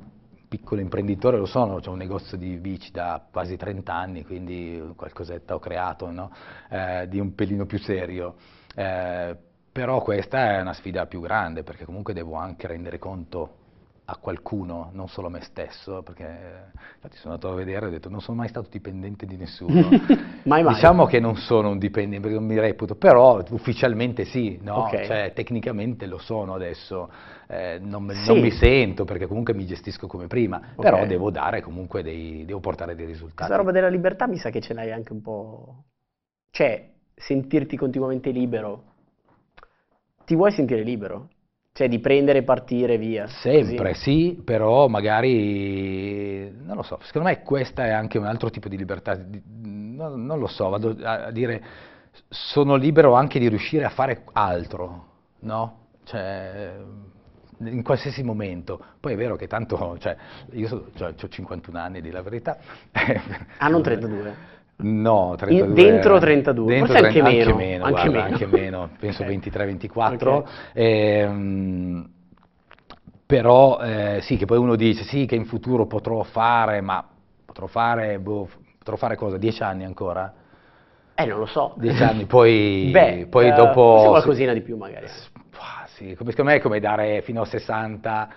piccolo 0.50 0.82
imprenditore 0.82 1.38
lo 1.38 1.46
sono, 1.46 1.80
ho 1.84 1.92
un 1.92 1.98
negozio 1.98 2.38
di 2.38 2.58
bici 2.58 2.92
da 2.92 3.26
quasi 3.32 3.56
30 3.56 3.94
anni, 3.94 4.26
quindi 4.26 4.82
qualcosetta 4.96 5.56
ho 5.56 5.60
creato, 5.60 6.12
no? 6.12 6.30
eh, 6.70 7.08
di 7.08 7.18
un 7.18 7.34
pelino 7.34 7.66
più 7.66 7.80
serio. 7.80 8.36
Eh, 8.76 9.36
però 9.72 10.02
questa 10.02 10.58
è 10.58 10.62
una 10.62 10.74
sfida 10.74 11.06
più 11.06 11.22
grande 11.22 11.64
perché 11.64 11.86
comunque 11.86 12.14
devo 12.14 12.36
anche 12.36 12.68
rendere 12.68 13.00
conto 13.00 13.66
a 14.10 14.16
qualcuno, 14.16 14.90
non 14.94 15.10
solo 15.10 15.28
a 15.28 15.30
me 15.30 15.42
stesso, 15.42 16.02
perché 16.02 16.72
infatti 16.96 17.18
sono 17.18 17.34
andato 17.34 17.52
a 17.52 17.56
vedere 17.56 17.86
e 17.86 17.90
ho 17.90 17.92
detto 17.92 18.08
non 18.08 18.22
sono 18.22 18.38
mai 18.38 18.48
stato 18.48 18.70
dipendente 18.72 19.26
di 19.26 19.36
nessuno. 19.36 19.90
mai 20.44 20.64
mai. 20.64 20.76
Diciamo 20.76 21.06
che 21.06 21.20
non 21.20 21.36
sono 21.36 21.72
un 21.72 21.78
dipendente 21.78 22.22
perché 22.22 22.40
non 22.40 22.48
mi 22.48 22.58
reputo, 22.58 22.96
però 22.96 23.44
ufficialmente 23.50 24.24
sì, 24.24 24.60
no? 24.62 24.86
okay. 24.86 25.06
cioè, 25.06 25.34
tecnicamente 25.36 26.06
lo 26.06 26.20
sono 26.20 26.54
adesso, 26.54 27.12
eh, 27.48 27.80
non, 27.82 28.10
sì. 28.12 28.30
non, 28.30 28.40
mi 28.40 28.52
sento 28.52 29.04
perché 29.04 29.28
comunque 29.28 29.54
mi 29.54 29.66
gestisco 29.66 30.08
come 30.08 30.28
prima, 30.28 30.56
okay. 30.76 30.90
però 30.90 31.06
devo 31.06 31.30
dare 31.30 31.60
comunque 31.60 32.02
dei, 32.02 32.46
devo 32.46 32.62
portare 32.62 32.96
dei 32.96 33.06
risultati. 33.06 33.36
Questa 33.36 33.58
roba 33.58 33.72
della 33.72 33.90
libertà 33.90 34.26
mi 34.26 34.38
sa 34.38 34.50
che 34.50 34.62
ce 34.62 34.74
l'hai 34.74 34.94
anche 34.94 35.12
un 35.12 35.22
po', 35.22 35.84
cioè 36.52 36.92
sentirti 37.14 37.76
continuamente 37.76 38.30
libero, 38.30 38.84
ti 40.24 40.34
vuoi 40.34 40.52
sentire 40.54 40.82
libero? 40.84 41.28
Cioè 41.78 41.88
di 41.88 42.00
prendere 42.00 42.40
e 42.40 42.44
partire 42.44 42.98
via. 42.98 43.28
Sempre, 43.28 43.92
così. 43.92 44.02
sì, 44.02 44.42
però 44.44 44.88
magari, 44.88 46.52
non 46.64 46.76
lo 46.76 46.82
so, 46.82 46.98
secondo 47.04 47.28
me 47.28 47.44
questa 47.44 47.86
è 47.86 47.92
anche 47.92 48.18
un 48.18 48.26
altro 48.26 48.50
tipo 48.50 48.68
di 48.68 48.76
libertà, 48.76 49.16
non, 49.62 50.26
non 50.26 50.40
lo 50.40 50.48
so, 50.48 50.70
vado 50.70 50.98
a 51.04 51.30
dire, 51.30 51.64
sono 52.30 52.74
libero 52.74 53.14
anche 53.14 53.38
di 53.38 53.48
riuscire 53.48 53.86
a 53.86 53.90
fare 53.90 54.24
altro, 54.34 55.06
no? 55.42 55.82
Cioè, 56.04 56.78
in 57.60 57.84
qualsiasi 57.84 58.24
momento. 58.24 58.84
Poi 59.00 59.14
è 59.14 59.16
vero 59.16 59.36
che 59.36 59.46
tanto, 59.46 60.00
cioè, 60.00 60.18
io 60.54 60.68
so, 60.68 60.90
cioè, 60.96 61.14
ho 61.22 61.28
51 61.28 61.78
anni 61.78 62.02
di 62.02 62.10
la 62.10 62.24
verità. 62.24 62.58
Ah, 63.60 63.68
non 63.68 63.84
32? 63.86 64.56
No, 64.80 65.34
32. 65.36 65.74
dentro 65.74 66.20
32, 66.20 66.74
dentro 66.74 66.94
forse 66.94 67.10
30, 67.10 67.30
anche, 67.30 67.38
meno. 67.38 67.52
Anche 67.52 67.66
meno, 67.66 67.84
anche, 67.84 67.92
guarda, 67.92 68.12
meno. 68.12 68.24
anche 68.24 68.46
meno, 68.46 68.90
penso 69.00 69.24
okay. 69.24 69.38
23-24. 69.38 70.28
Okay. 70.28 70.54
Ehm, 70.74 72.10
però 73.26 73.80
eh, 73.80 74.20
sì, 74.22 74.38
che 74.38 74.46
poi 74.46 74.58
uno 74.58 74.76
dice 74.76 75.04
sì 75.04 75.26
che 75.26 75.36
in 75.36 75.46
futuro 75.46 75.88
potrò 75.88 76.22
fare, 76.24 76.82
ma 76.82 77.04
potrò 77.44 77.66
fare, 77.66 78.20
boh, 78.20 78.48
potrò 78.78 78.96
fare 78.96 79.16
cosa? 79.16 79.38
10 79.38 79.64
anni 79.64 79.84
ancora? 79.84 80.32
Eh, 81.16 81.26
non 81.26 81.40
lo 81.40 81.48
so. 81.48 81.74
10 81.78 82.04
anni, 82.04 82.26
poi, 82.26 82.90
Beh, 82.94 83.28
poi 83.30 83.50
uh, 83.50 83.56
dopo... 83.56 84.06
qualcosina 84.10 84.54
di 84.54 84.62
più 84.62 84.78
magari. 84.78 85.08
Sì, 85.98 86.10
secondo 86.16 86.44
me 86.44 86.58
è 86.58 86.60
come 86.60 86.80
dare 86.80 87.24
fino 87.24 87.42
a 87.42 87.46
60 87.46 88.30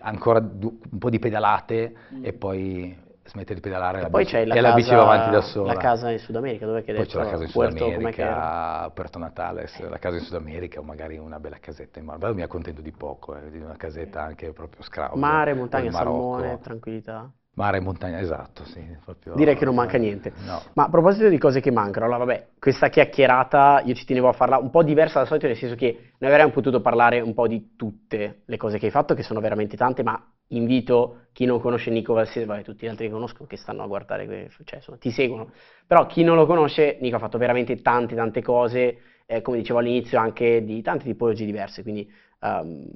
ancora 0.00 0.38
un 0.38 0.98
po' 0.98 1.10
di 1.10 1.18
pedalate 1.18 1.92
mm. 2.14 2.24
e 2.24 2.32
poi 2.32 2.96
smette 3.28 3.54
di 3.54 3.60
pedalare 3.60 3.98
e 3.98 4.02
la, 4.02 4.08
poi 4.08 4.24
bici, 4.24 4.34
c'è 4.34 4.44
la, 4.44 4.54
e 4.54 4.56
casa, 4.56 4.68
la 4.68 4.74
bici 4.74 4.94
va 4.94 5.02
avanti 5.02 5.30
da 5.30 5.40
sola. 5.42 5.72
La 5.72 5.78
casa 5.78 6.10
in 6.10 6.18
Sud 6.18 6.36
America, 6.36 6.66
dove 6.66 6.82
che 6.82 6.94
Poi 6.94 7.06
c'è 7.06 7.18
la 7.18 7.30
casa 7.30 7.42
in 7.44 7.48
Sud 7.48 7.62
America, 7.64 8.90
Puerto 8.94 9.18
Natales, 9.18 9.88
la 9.88 9.98
casa 9.98 10.16
in 10.16 10.22
Sud 10.22 10.34
America 10.34 10.80
o 10.80 10.82
magari 10.82 11.16
una 11.18 11.38
bella 11.38 11.58
casetta 11.60 11.98
in 11.98 12.06
mare. 12.06 12.34
Mi 12.34 12.42
accontento 12.42 12.80
di 12.80 12.92
poco, 12.92 13.36
eh, 13.36 13.50
di 13.50 13.58
una 13.58 13.76
casetta 13.76 14.22
anche 14.22 14.52
proprio 14.52 14.82
scrausa. 14.82 15.16
Mare, 15.16 15.54
montagna, 15.54 15.90
salmone, 15.90 16.58
tranquillità. 16.60 17.30
Mare 17.54 17.78
e 17.78 17.80
montagna, 17.80 18.20
esatto, 18.20 18.64
sì. 18.64 18.80
Proprio, 19.04 19.34
Direi 19.34 19.56
che 19.56 19.64
non 19.64 19.74
manca 19.74 19.98
niente. 19.98 20.32
No. 20.44 20.62
Ma 20.74 20.84
a 20.84 20.88
proposito 20.88 21.28
di 21.28 21.38
cose 21.38 21.60
che 21.60 21.72
mancano, 21.72 22.04
allora 22.04 22.24
vabbè, 22.24 22.46
questa 22.60 22.88
chiacchierata 22.88 23.82
io 23.84 23.94
ci 23.94 24.04
tenevo 24.04 24.28
a 24.28 24.32
farla 24.32 24.58
un 24.58 24.70
po' 24.70 24.84
diversa 24.84 25.18
dal 25.18 25.26
solito, 25.26 25.48
nel 25.48 25.56
senso 25.56 25.74
che 25.74 26.12
noi 26.18 26.30
avremmo 26.30 26.52
potuto 26.52 26.80
parlare 26.80 27.18
un 27.18 27.34
po' 27.34 27.48
di 27.48 27.74
tutte 27.74 28.42
le 28.44 28.56
cose 28.56 28.78
che 28.78 28.86
hai 28.86 28.92
fatto, 28.92 29.14
che 29.14 29.24
sono 29.24 29.40
veramente 29.40 29.76
tante, 29.76 30.04
ma 30.04 30.24
invito 30.48 31.26
chi 31.32 31.44
non 31.44 31.60
conosce 31.60 31.90
Nico 31.90 32.14
Valsese, 32.14 32.46
vabbè, 32.46 32.62
tutti 32.62 32.86
gli 32.86 32.88
altri 32.88 33.06
che 33.06 33.12
conoscono, 33.12 33.46
che 33.46 33.56
stanno 33.56 33.82
a 33.82 33.86
guardare, 33.86 34.50
cioè 34.64 34.76
insomma, 34.76 34.98
ti 34.98 35.10
seguono, 35.10 35.52
però 35.86 36.06
chi 36.06 36.22
non 36.24 36.36
lo 36.36 36.46
conosce, 36.46 36.98
Nico 37.00 37.16
ha 37.16 37.20
fatto 37.20 37.38
veramente 37.38 37.80
tante 37.80 38.14
tante 38.14 38.42
cose, 38.42 38.98
eh, 39.26 39.42
come 39.42 39.58
dicevo 39.58 39.78
all'inizio, 39.78 40.18
anche 40.18 40.64
di 40.64 40.80
tante 40.82 41.04
tipologie 41.04 41.44
diverse, 41.44 41.82
quindi 41.82 42.10
um, 42.40 42.86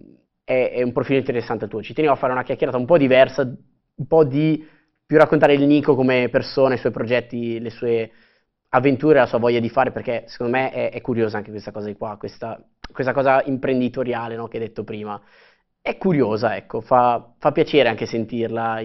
è, 0.45 0.73
è, 0.73 0.83
un 0.83 0.93
profilo 0.93 1.19
interessante 1.19 1.65
il 1.65 1.71
tuo. 1.71 1.83
Ci 1.83 1.95
tenevo 1.95 2.15
a 2.15 2.17
fare 2.17 2.33
una 2.33 2.43
chiacchierata 2.43 2.79
un 2.79 2.87
po' 2.87 2.99
diversa, 2.99 3.43
un 3.43 4.07
po' 4.07 4.25
di 4.25 4.67
più 5.05 5.19
raccontare 5.19 5.55
il 5.55 5.67
Nico 5.67 5.95
come 5.95 6.29
persona, 6.31 6.75
i 6.75 6.79
suoi 6.79 6.93
progetti, 6.93 7.61
le 7.61 7.71
sue 7.71 8.11
avventure, 8.71 9.19
la 9.19 9.27
sua 9.27 9.39
voglia 9.39 9.61
di 9.61 9.69
fare, 9.69 9.93
perché 9.93 10.25
secondo 10.27 10.57
me 10.57 10.71
è, 10.71 10.91
è 10.91 11.01
curiosa 11.01 11.37
anche 11.37 11.51
questa 11.51 11.71
cosa 11.71 11.87
di 11.87 11.95
qua, 11.95 12.17
questa, 12.17 12.61
questa 12.91 13.13
cosa 13.13 13.43
imprenditoriale 13.45 14.35
no, 14.37 14.49
che 14.49 14.57
hai 14.57 14.65
detto 14.65 14.85
prima 14.85 15.21
è 15.83 15.99
curiosa, 15.99 16.57
ecco, 16.57 16.81
fa, 16.81 17.33
fa 17.37 17.51
piacere 17.51 17.89
anche 17.89 18.07
sentirla, 18.07 18.81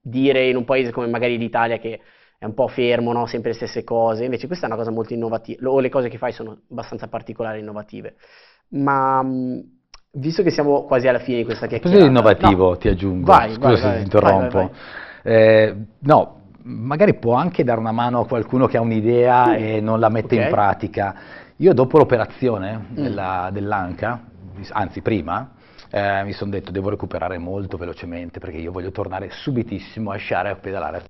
dire 0.00 0.48
in 0.48 0.56
un 0.56 0.64
paese 0.64 0.90
come 0.90 1.06
magari 1.06 1.38
l'Italia 1.38 1.78
che 1.78 2.00
è 2.36 2.44
un 2.44 2.52
po' 2.52 2.66
fermo, 2.66 3.12
no? 3.12 3.26
sempre 3.26 3.50
le 3.50 3.56
stesse 3.56 3.84
cose, 3.84 4.24
invece 4.24 4.48
questa 4.48 4.66
è 4.66 4.68
una 4.68 4.76
cosa 4.76 4.90
molto 4.90 5.14
innovativa, 5.14 5.70
o 5.70 5.78
le 5.78 5.88
cose 5.88 6.08
che 6.08 6.18
fai 6.18 6.32
sono 6.32 6.62
abbastanza 6.68 7.06
particolari 7.06 7.58
e 7.58 7.60
innovative. 7.60 8.16
Ma 8.70 9.24
visto 10.10 10.42
che 10.42 10.50
siamo 10.50 10.84
quasi 10.84 11.06
alla 11.06 11.20
fine 11.20 11.38
di 11.38 11.44
questa 11.44 11.68
chiacchierata... 11.68 12.00
Così 12.00 12.10
innovativo, 12.10 12.70
no. 12.70 12.76
ti 12.76 12.88
aggiungo, 12.88 13.26
vai, 13.26 13.52
scusa 13.52 13.68
vai, 13.68 13.76
se 13.76 13.82
vai, 13.82 13.96
ti 13.96 14.02
interrompo. 14.02 14.70
Eh, 15.22 15.76
no, 16.00 16.40
magari 16.62 17.14
può 17.14 17.34
anche 17.34 17.62
dare 17.62 17.78
una 17.78 17.92
mano 17.92 18.20
a 18.20 18.26
qualcuno 18.26 18.66
che 18.66 18.76
ha 18.76 18.80
un'idea 18.80 19.46
mm. 19.46 19.54
e 19.54 19.80
non 19.80 20.00
la 20.00 20.08
mette 20.08 20.34
okay. 20.34 20.46
in 20.46 20.50
pratica. 20.50 21.14
Io 21.56 21.72
dopo 21.72 21.98
l'operazione 21.98 22.86
mm. 22.98 23.50
dell'ANCA, 23.52 24.24
anzi 24.72 25.00
prima, 25.00 25.52
eh, 25.90 26.22
mi 26.24 26.32
sono 26.32 26.50
detto 26.50 26.70
devo 26.70 26.90
recuperare 26.90 27.38
molto 27.38 27.76
velocemente 27.76 28.40
perché 28.40 28.58
io 28.58 28.72
voglio 28.72 28.90
tornare 28.90 29.30
subitissimo 29.30 30.10
a 30.10 30.16
sciare 30.16 30.48
e 30.48 30.52
a 30.52 30.56
pedalare. 30.56 31.04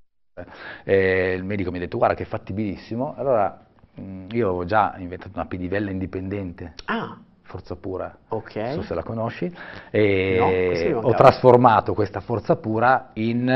Eh, 0.83 1.33
il 1.33 1.43
medico 1.43 1.71
mi 1.71 1.77
ha 1.77 1.81
detto 1.81 1.97
guarda 1.97 2.15
che 2.15 2.23
è 2.23 2.27
fattibilissimo, 2.27 3.15
allora 3.17 3.65
mm, 3.99 4.27
io 4.31 4.47
avevo 4.47 4.65
già 4.65 4.95
inventato 4.97 5.31
una 5.35 5.45
pedivella 5.47 5.89
indipendente. 5.89 6.73
Ah. 6.85 7.17
Forza 7.41 7.77
pura, 7.77 8.13
okay. 8.27 8.73
non 8.73 8.81
so 8.81 8.87
se 8.87 8.93
la 8.93 9.03
conosci, 9.03 9.49
e 9.89 10.89
no, 10.91 10.97
ho 10.99 11.13
trasformato 11.13 11.93
questa 11.93 12.19
forza 12.19 12.57
pura 12.57 13.11
in 13.13 13.47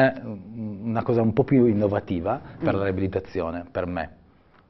una 0.81 1.03
cosa 1.03 1.21
un 1.21 1.33
po' 1.33 1.43
più 1.43 1.65
innovativa 1.65 2.39
per 2.57 2.73
mm. 2.73 2.77
la 2.77 2.83
riabilitazione, 2.83 3.65
per 3.69 3.85
me. 3.87 4.19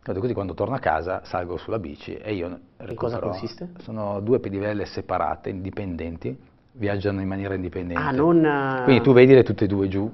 Così 0.03 0.33
quando 0.33 0.55
torno 0.55 0.73
a 0.73 0.79
casa 0.79 1.21
salgo 1.25 1.57
sulla 1.57 1.77
bici 1.77 2.15
e 2.15 2.33
io 2.33 2.47
recupero. 2.47 2.89
In 2.89 2.95
cosa 2.95 3.19
consiste? 3.19 3.69
Sono 3.79 4.19
due 4.19 4.39
pedivelle 4.39 4.85
separate, 4.85 5.49
indipendenti, 5.49 6.35
viaggiano 6.71 7.21
in 7.21 7.27
maniera 7.27 7.53
indipendente. 7.53 8.01
Ah, 8.01 8.09
non... 8.09 8.81
Quindi 8.83 9.03
tu 9.03 9.13
vedi 9.13 9.33
le 9.35 9.43
tutte 9.43 9.65
e 9.65 9.67
due 9.67 9.87
giù 9.87 10.11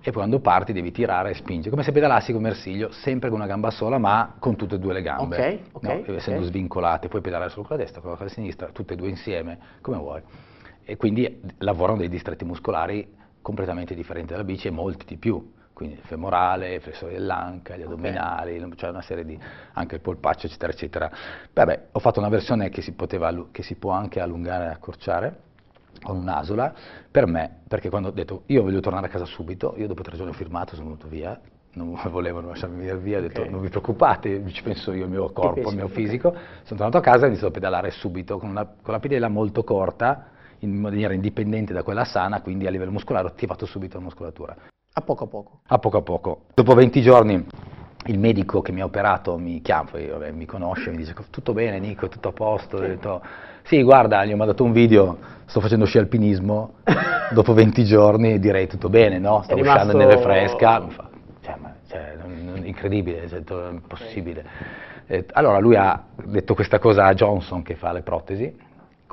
e 0.00 0.12
poi 0.12 0.12
quando 0.12 0.38
parti 0.40 0.74
devi 0.74 0.92
tirare 0.92 1.30
e 1.30 1.34
spingere, 1.34 1.70
come 1.70 1.82
se 1.82 1.92
pedalassi 1.92 2.30
con 2.32 2.42
Mersiglio, 2.42 2.92
sempre 2.92 3.30
con 3.30 3.38
una 3.38 3.48
gamba 3.48 3.70
sola 3.70 3.96
ma 3.96 4.34
con 4.38 4.54
tutte 4.54 4.74
e 4.74 4.78
due 4.78 4.92
le 4.92 5.02
gambe, 5.02 5.34
okay, 5.34 5.60
okay, 5.72 6.04
no? 6.06 6.14
essendo 6.14 6.40
okay. 6.40 6.50
svincolate, 6.50 7.08
puoi 7.08 7.22
pedalare 7.22 7.50
solo 7.50 7.66
con 7.66 7.76
la 7.76 7.82
destra, 7.82 8.02
con 8.02 8.14
la 8.16 8.28
sinistra, 8.28 8.68
tutte 8.68 8.92
e 8.92 8.96
due 8.96 9.08
insieme, 9.08 9.58
come 9.80 9.96
vuoi. 9.96 10.20
E 10.84 10.96
quindi 10.96 11.40
lavorano 11.58 11.98
dei 11.98 12.08
distretti 12.08 12.44
muscolari 12.44 13.14
completamente 13.40 13.94
differenti 13.94 14.32
dalla 14.32 14.44
bici 14.44 14.68
e 14.68 14.70
molti 14.70 15.06
di 15.06 15.16
più 15.16 15.54
quindi 15.76 15.96
il 15.96 16.00
femorale, 16.04 16.76
il 16.76 16.80
flessore 16.80 17.12
dell'anca, 17.12 17.76
gli 17.76 17.82
addominali, 17.82 18.56
okay. 18.56 18.76
cioè 18.76 18.88
una 18.88 19.02
serie 19.02 19.26
di, 19.26 19.38
anche 19.74 19.96
il 19.96 20.00
polpaccio, 20.00 20.46
eccetera, 20.46 20.72
eccetera. 20.72 21.10
Vabbè, 21.52 21.88
ho 21.92 21.98
fatto 21.98 22.18
una 22.18 22.30
versione 22.30 22.70
che 22.70 22.80
si, 22.80 22.92
poteva, 22.92 23.30
che 23.52 23.62
si 23.62 23.74
può 23.74 23.90
anche 23.90 24.20
allungare 24.20 24.64
e 24.64 24.68
accorciare, 24.68 25.40
con 26.02 26.16
un'asola, 26.16 26.72
per 27.10 27.26
me, 27.26 27.58
perché 27.68 27.90
quando 27.90 28.08
ho 28.08 28.10
detto 28.10 28.44
io 28.46 28.62
voglio 28.62 28.80
tornare 28.80 29.08
a 29.08 29.10
casa 29.10 29.26
subito, 29.26 29.74
io 29.76 29.86
dopo 29.86 30.00
tre 30.00 30.16
giorni 30.16 30.32
ho 30.32 30.34
firmato, 30.34 30.74
sono 30.76 30.86
venuto 30.86 31.08
via, 31.08 31.38
non 31.74 31.94
volevano 32.08 32.48
lasciarmi 32.48 32.78
venire 32.78 32.96
via, 32.96 33.18
ho 33.18 33.20
detto 33.20 33.40
okay. 33.42 33.52
non 33.52 33.60
vi 33.60 33.68
preoccupate, 33.68 34.50
ci 34.52 34.62
penso 34.62 34.94
io, 34.94 35.04
il 35.04 35.10
mio 35.10 35.30
corpo, 35.30 35.68
il 35.68 35.76
mio 35.76 35.88
fisico, 35.88 36.28
okay. 36.28 36.40
sono 36.62 36.78
tornato 36.80 36.96
a 36.96 37.02
casa 37.02 37.18
e 37.18 37.24
ho 37.24 37.26
iniziato 37.26 37.48
a 37.48 37.54
pedalare 37.54 37.90
subito, 37.90 38.38
con, 38.38 38.48
una, 38.48 38.64
con 38.64 38.94
la 38.94 38.98
pedela 38.98 39.28
molto 39.28 39.62
corta, 39.62 40.28
in 40.60 40.74
maniera 40.74 41.12
indipendente 41.12 41.74
da 41.74 41.82
quella 41.82 42.06
sana, 42.06 42.40
quindi 42.40 42.66
a 42.66 42.70
livello 42.70 42.92
muscolare 42.92 43.26
ho 43.26 43.30
attivato 43.30 43.66
subito 43.66 43.98
la 43.98 44.04
muscolatura. 44.04 44.56
A 44.98 45.02
poco 45.02 45.24
a 45.24 45.26
poco. 45.26 45.60
A 45.66 45.78
poco 45.78 45.98
a 45.98 46.00
poco. 46.00 46.40
Dopo 46.54 46.72
20 46.72 47.02
giorni 47.02 47.46
il 48.06 48.18
medico 48.18 48.62
che 48.62 48.72
mi 48.72 48.80
ha 48.80 48.86
operato 48.86 49.36
mi 49.36 49.60
chiama, 49.60 49.90
poi, 49.90 50.06
vabbè, 50.06 50.30
mi 50.30 50.46
conosce, 50.46 50.88
mi 50.88 50.96
dice 50.96 51.14
tutto 51.28 51.52
bene 51.52 51.78
Nico, 51.78 52.08
tutto 52.08 52.28
a 52.28 52.32
posto. 52.32 52.78
Sì. 52.78 52.84
Ho 52.84 52.86
detto 52.86 53.22
sì, 53.64 53.82
guarda, 53.82 54.24
gli 54.24 54.32
ho 54.32 54.36
mandato 54.36 54.64
un 54.64 54.72
video, 54.72 55.18
sto 55.44 55.60
facendo 55.60 55.84
sci 55.84 55.98
alpinismo, 55.98 56.76
dopo 57.30 57.52
20 57.52 57.84
giorni 57.84 58.38
direi 58.38 58.66
tutto 58.68 58.88
bene, 58.88 59.18
no? 59.18 59.42
Stavo 59.42 59.60
rimasto... 59.60 59.84
uscendo 59.84 60.06
neve 60.06 60.22
fresca. 60.22 60.80
Mi 60.80 60.90
fa, 60.90 61.08
cioè, 61.42 61.56
ma, 61.60 61.74
cioè, 61.88 62.16
incredibile, 62.62 63.28
cioè, 63.28 63.42
impossibile. 63.70 64.44
Okay. 65.04 65.26
allora 65.32 65.58
lui 65.58 65.76
ha 65.76 66.04
detto 66.24 66.54
questa 66.54 66.78
cosa 66.78 67.04
a 67.04 67.12
Johnson 67.12 67.60
che 67.60 67.74
fa 67.74 67.92
le 67.92 68.00
protesi, 68.00 68.64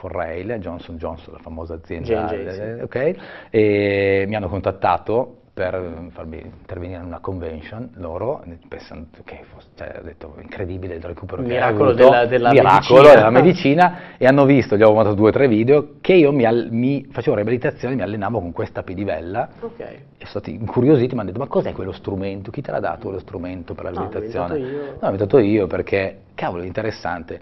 Rail, 0.05 0.57
Johnson 0.59 0.97
Johnson, 0.97 1.33
la 1.33 1.39
famosa 1.39 1.73
azienda, 1.73 2.25
J&J, 2.25 2.49
sì. 2.49 2.81
okay, 2.83 3.17
e 3.49 4.25
mi 4.27 4.35
hanno 4.35 4.49
contattato 4.49 5.42
per 5.53 6.09
farmi 6.09 6.41
intervenire 6.41 6.99
in 6.99 7.05
una 7.05 7.19
convention 7.19 7.91
loro, 7.97 8.43
pensando 8.67 9.09
che 9.23 9.43
fosse, 9.53 9.67
cioè, 9.75 9.99
ho 9.99 10.03
detto 10.03 10.35
incredibile 10.41 10.95
il 10.95 11.03
recupero 11.03 11.43
miracolo 11.43 11.91
che 11.91 11.97
della, 11.97 12.25
della 12.25 12.49
miracolo 12.49 13.01
medicina. 13.01 13.13
della 13.13 13.29
medicina 13.29 13.99
e 14.17 14.25
hanno 14.25 14.45
visto, 14.45 14.75
gli 14.75 14.81
ho 14.81 14.91
mandato 14.91 15.15
due 15.15 15.29
o 15.29 15.31
tre 15.31 15.47
video, 15.47 15.97
che 16.01 16.13
io 16.13 16.31
mi, 16.31 16.43
mi 16.71 17.05
facevo 17.07 17.35
riabilitazione, 17.35 17.93
mi 17.93 18.01
allenavo 18.01 18.39
con 18.39 18.51
questa 18.51 18.81
pedivella 18.81 19.47
okay. 19.59 19.93
e 20.17 20.25
sono 20.25 20.29
stati 20.29 20.55
incuriositi, 20.55 21.13
mi 21.13 21.21
hanno 21.21 21.29
detto 21.29 21.39
ma 21.39 21.47
cos'è 21.47 21.71
quello 21.71 21.91
strumento, 21.91 22.49
chi 22.49 22.61
te 22.61 22.71
l'ha 22.71 22.79
dato 22.79 23.03
quello 23.03 23.19
strumento 23.19 23.75
per 23.75 23.83
la 23.83 23.89
riabilitazione? 23.91 24.57
No, 24.57 24.65
l'ho 24.65 24.97
no, 24.99 25.05
inventato 25.09 25.37
io 25.37 25.67
perché, 25.67 26.17
cavolo, 26.33 26.63
interessante. 26.63 27.39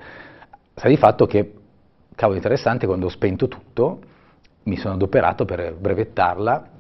Sa 0.76 0.89
di 0.89 0.97
fatto 0.97 1.26
che, 1.26 1.54
cavolo, 2.13 2.36
interessante, 2.36 2.86
quando 2.88 3.06
ho 3.06 3.10
spento 3.10 3.47
tutto, 3.47 4.02
mi 4.63 4.76
sono 4.76 4.95
adoperato 4.95 5.45
per 5.45 5.74
brevettarla 5.74 6.70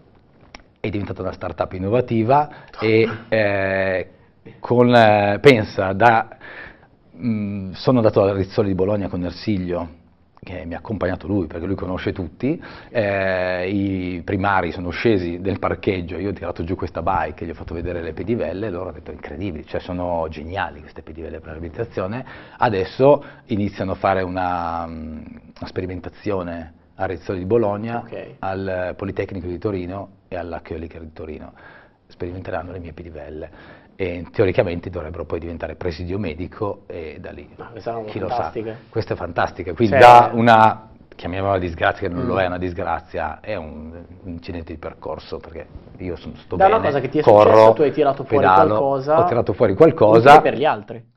è 0.81 0.89
diventata 0.89 1.21
una 1.21 1.31
startup 1.31 1.71
innovativa 1.73 2.49
e 2.79 3.07
eh, 3.29 4.09
con, 4.59 4.93
eh, 4.93 5.37
pensa, 5.39 5.93
da, 5.93 6.37
mh, 7.11 7.29
mm, 7.29 7.71
sono 7.73 7.97
andato 7.99 8.23
al 8.23 8.35
Rizzoli 8.35 8.69
di 8.69 8.75
Bologna 8.75 9.07
con 9.07 9.23
Ersiglio, 9.23 9.99
che 10.43 10.65
mi 10.65 10.73
ha 10.73 10.79
accompagnato 10.79 11.27
lui 11.27 11.45
perché 11.45 11.67
lui 11.67 11.75
conosce 11.75 12.13
tutti, 12.13 12.59
eh, 12.89 13.69
i 13.69 14.23
primari 14.23 14.71
sono 14.71 14.89
scesi 14.89 15.39
del 15.39 15.59
parcheggio, 15.59 16.17
io 16.17 16.31
ho 16.31 16.33
tirato 16.33 16.63
giù 16.63 16.75
questa 16.75 17.03
bike, 17.03 17.45
gli 17.45 17.51
ho 17.51 17.53
fatto 17.53 17.75
vedere 17.75 18.01
le 18.01 18.13
pedivelle 18.13 18.65
e 18.65 18.69
loro 18.71 18.85
hanno 18.85 18.93
detto 18.93 19.11
incredibili, 19.11 19.67
cioè 19.67 19.79
sono 19.79 20.25
geniali 20.31 20.79
queste 20.81 21.03
pedivelle 21.03 21.37
per 21.37 21.49
la 21.49 21.59
riabilitazione, 21.59 22.25
adesso 22.57 23.23
iniziano 23.45 23.91
a 23.91 23.95
fare 23.95 24.23
una, 24.23 24.87
mm, 24.87 25.17
una 25.59 25.67
sperimentazione 25.67 26.73
a 26.95 27.05
Rizzoli 27.05 27.39
di 27.39 27.45
Bologna, 27.45 27.99
okay. 27.99 28.35
al 28.39 28.93
Politecnico 28.95 29.47
di 29.47 29.57
Torino 29.57 30.09
e 30.27 30.35
alla 30.35 30.61
Köliker 30.61 31.01
di 31.01 31.13
Torino. 31.13 31.53
Sperimenteranno 32.07 32.71
le 32.71 32.79
mie 32.79 32.93
pedivelle 32.93 33.49
e 33.95 34.25
teoricamente 34.31 34.89
dovrebbero 34.89 35.25
poi 35.25 35.39
diventare 35.39 35.75
presidio 35.75 36.17
medico 36.17 36.83
e 36.87 37.17
da 37.19 37.31
lì 37.31 37.47
Ma 37.55 37.71
chi 38.05 38.19
lo 38.19 38.29
sa. 38.29 38.51
Questa 38.89 39.13
è 39.13 39.17
fantastica, 39.17 39.73
quindi 39.73 39.99
cioè, 39.99 40.01
da 40.01 40.31
una 40.33 40.89
chiamiamola 41.15 41.59
disgrazia 41.59 42.07
che 42.07 42.13
non 42.13 42.23
mm. 42.23 42.27
lo 42.27 42.39
è 42.39 42.47
una 42.47 42.57
disgrazia, 42.57 43.39
è 43.41 43.55
un, 43.55 43.93
un, 44.23 44.31
incidente 44.31 44.73
di 44.73 44.79
percorso 44.79 45.37
perché 45.37 45.67
io 45.97 46.15
sono, 46.15 46.35
sto 46.37 46.55
da 46.55 46.65
bene, 46.65 46.77
una 46.77 46.85
cosa 46.85 46.99
che 46.99 47.09
ti 47.09 47.19
è 47.19 47.21
corro, 47.21 47.51
successa, 47.51 47.73
tu 47.73 47.81
hai 47.83 47.91
tirato 47.91 48.23
fuori 48.23 48.43
pedalo, 48.43 48.67
qualcosa, 48.69 49.19
ho 49.19 49.27
tirato 49.27 49.53
fuori 49.53 49.75
qualcosa 49.75 50.41
per 50.41 50.57
gli 50.57 50.65
altri. 50.65 51.10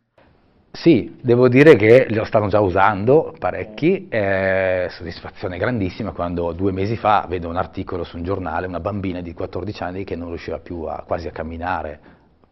Sì, 0.77 1.17
devo 1.23 1.49
dire 1.49 1.77
che 1.77 2.09
lo 2.11 2.25
stanno 2.25 2.49
già 2.49 2.59
usando 2.59 3.33
parecchi, 3.39 4.09
eh, 4.09 4.89
soddisfazione 4.91 5.57
grandissima 5.57 6.11
quando 6.11 6.51
due 6.51 6.73
mesi 6.73 6.97
fa 6.97 7.25
vedo 7.29 7.49
un 7.49 7.55
articolo 7.57 8.03
su 8.03 8.17
un 8.17 8.25
giornale, 8.25 8.67
una 8.67 8.81
bambina 8.81 9.21
di 9.21 9.33
14 9.35 9.83
anni 9.85 10.03
che 10.05 10.17
non 10.17 10.29
riusciva 10.31 10.59
più 10.59 10.83
a, 10.83 11.05
quasi 11.07 11.29
a 11.29 11.31
camminare, 11.31 12.01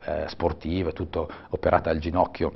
eh, 0.04 0.24
sportiva, 0.28 0.92
tutto 0.92 1.28
operata 1.48 1.90
al 1.90 1.98
ginocchio 1.98 2.52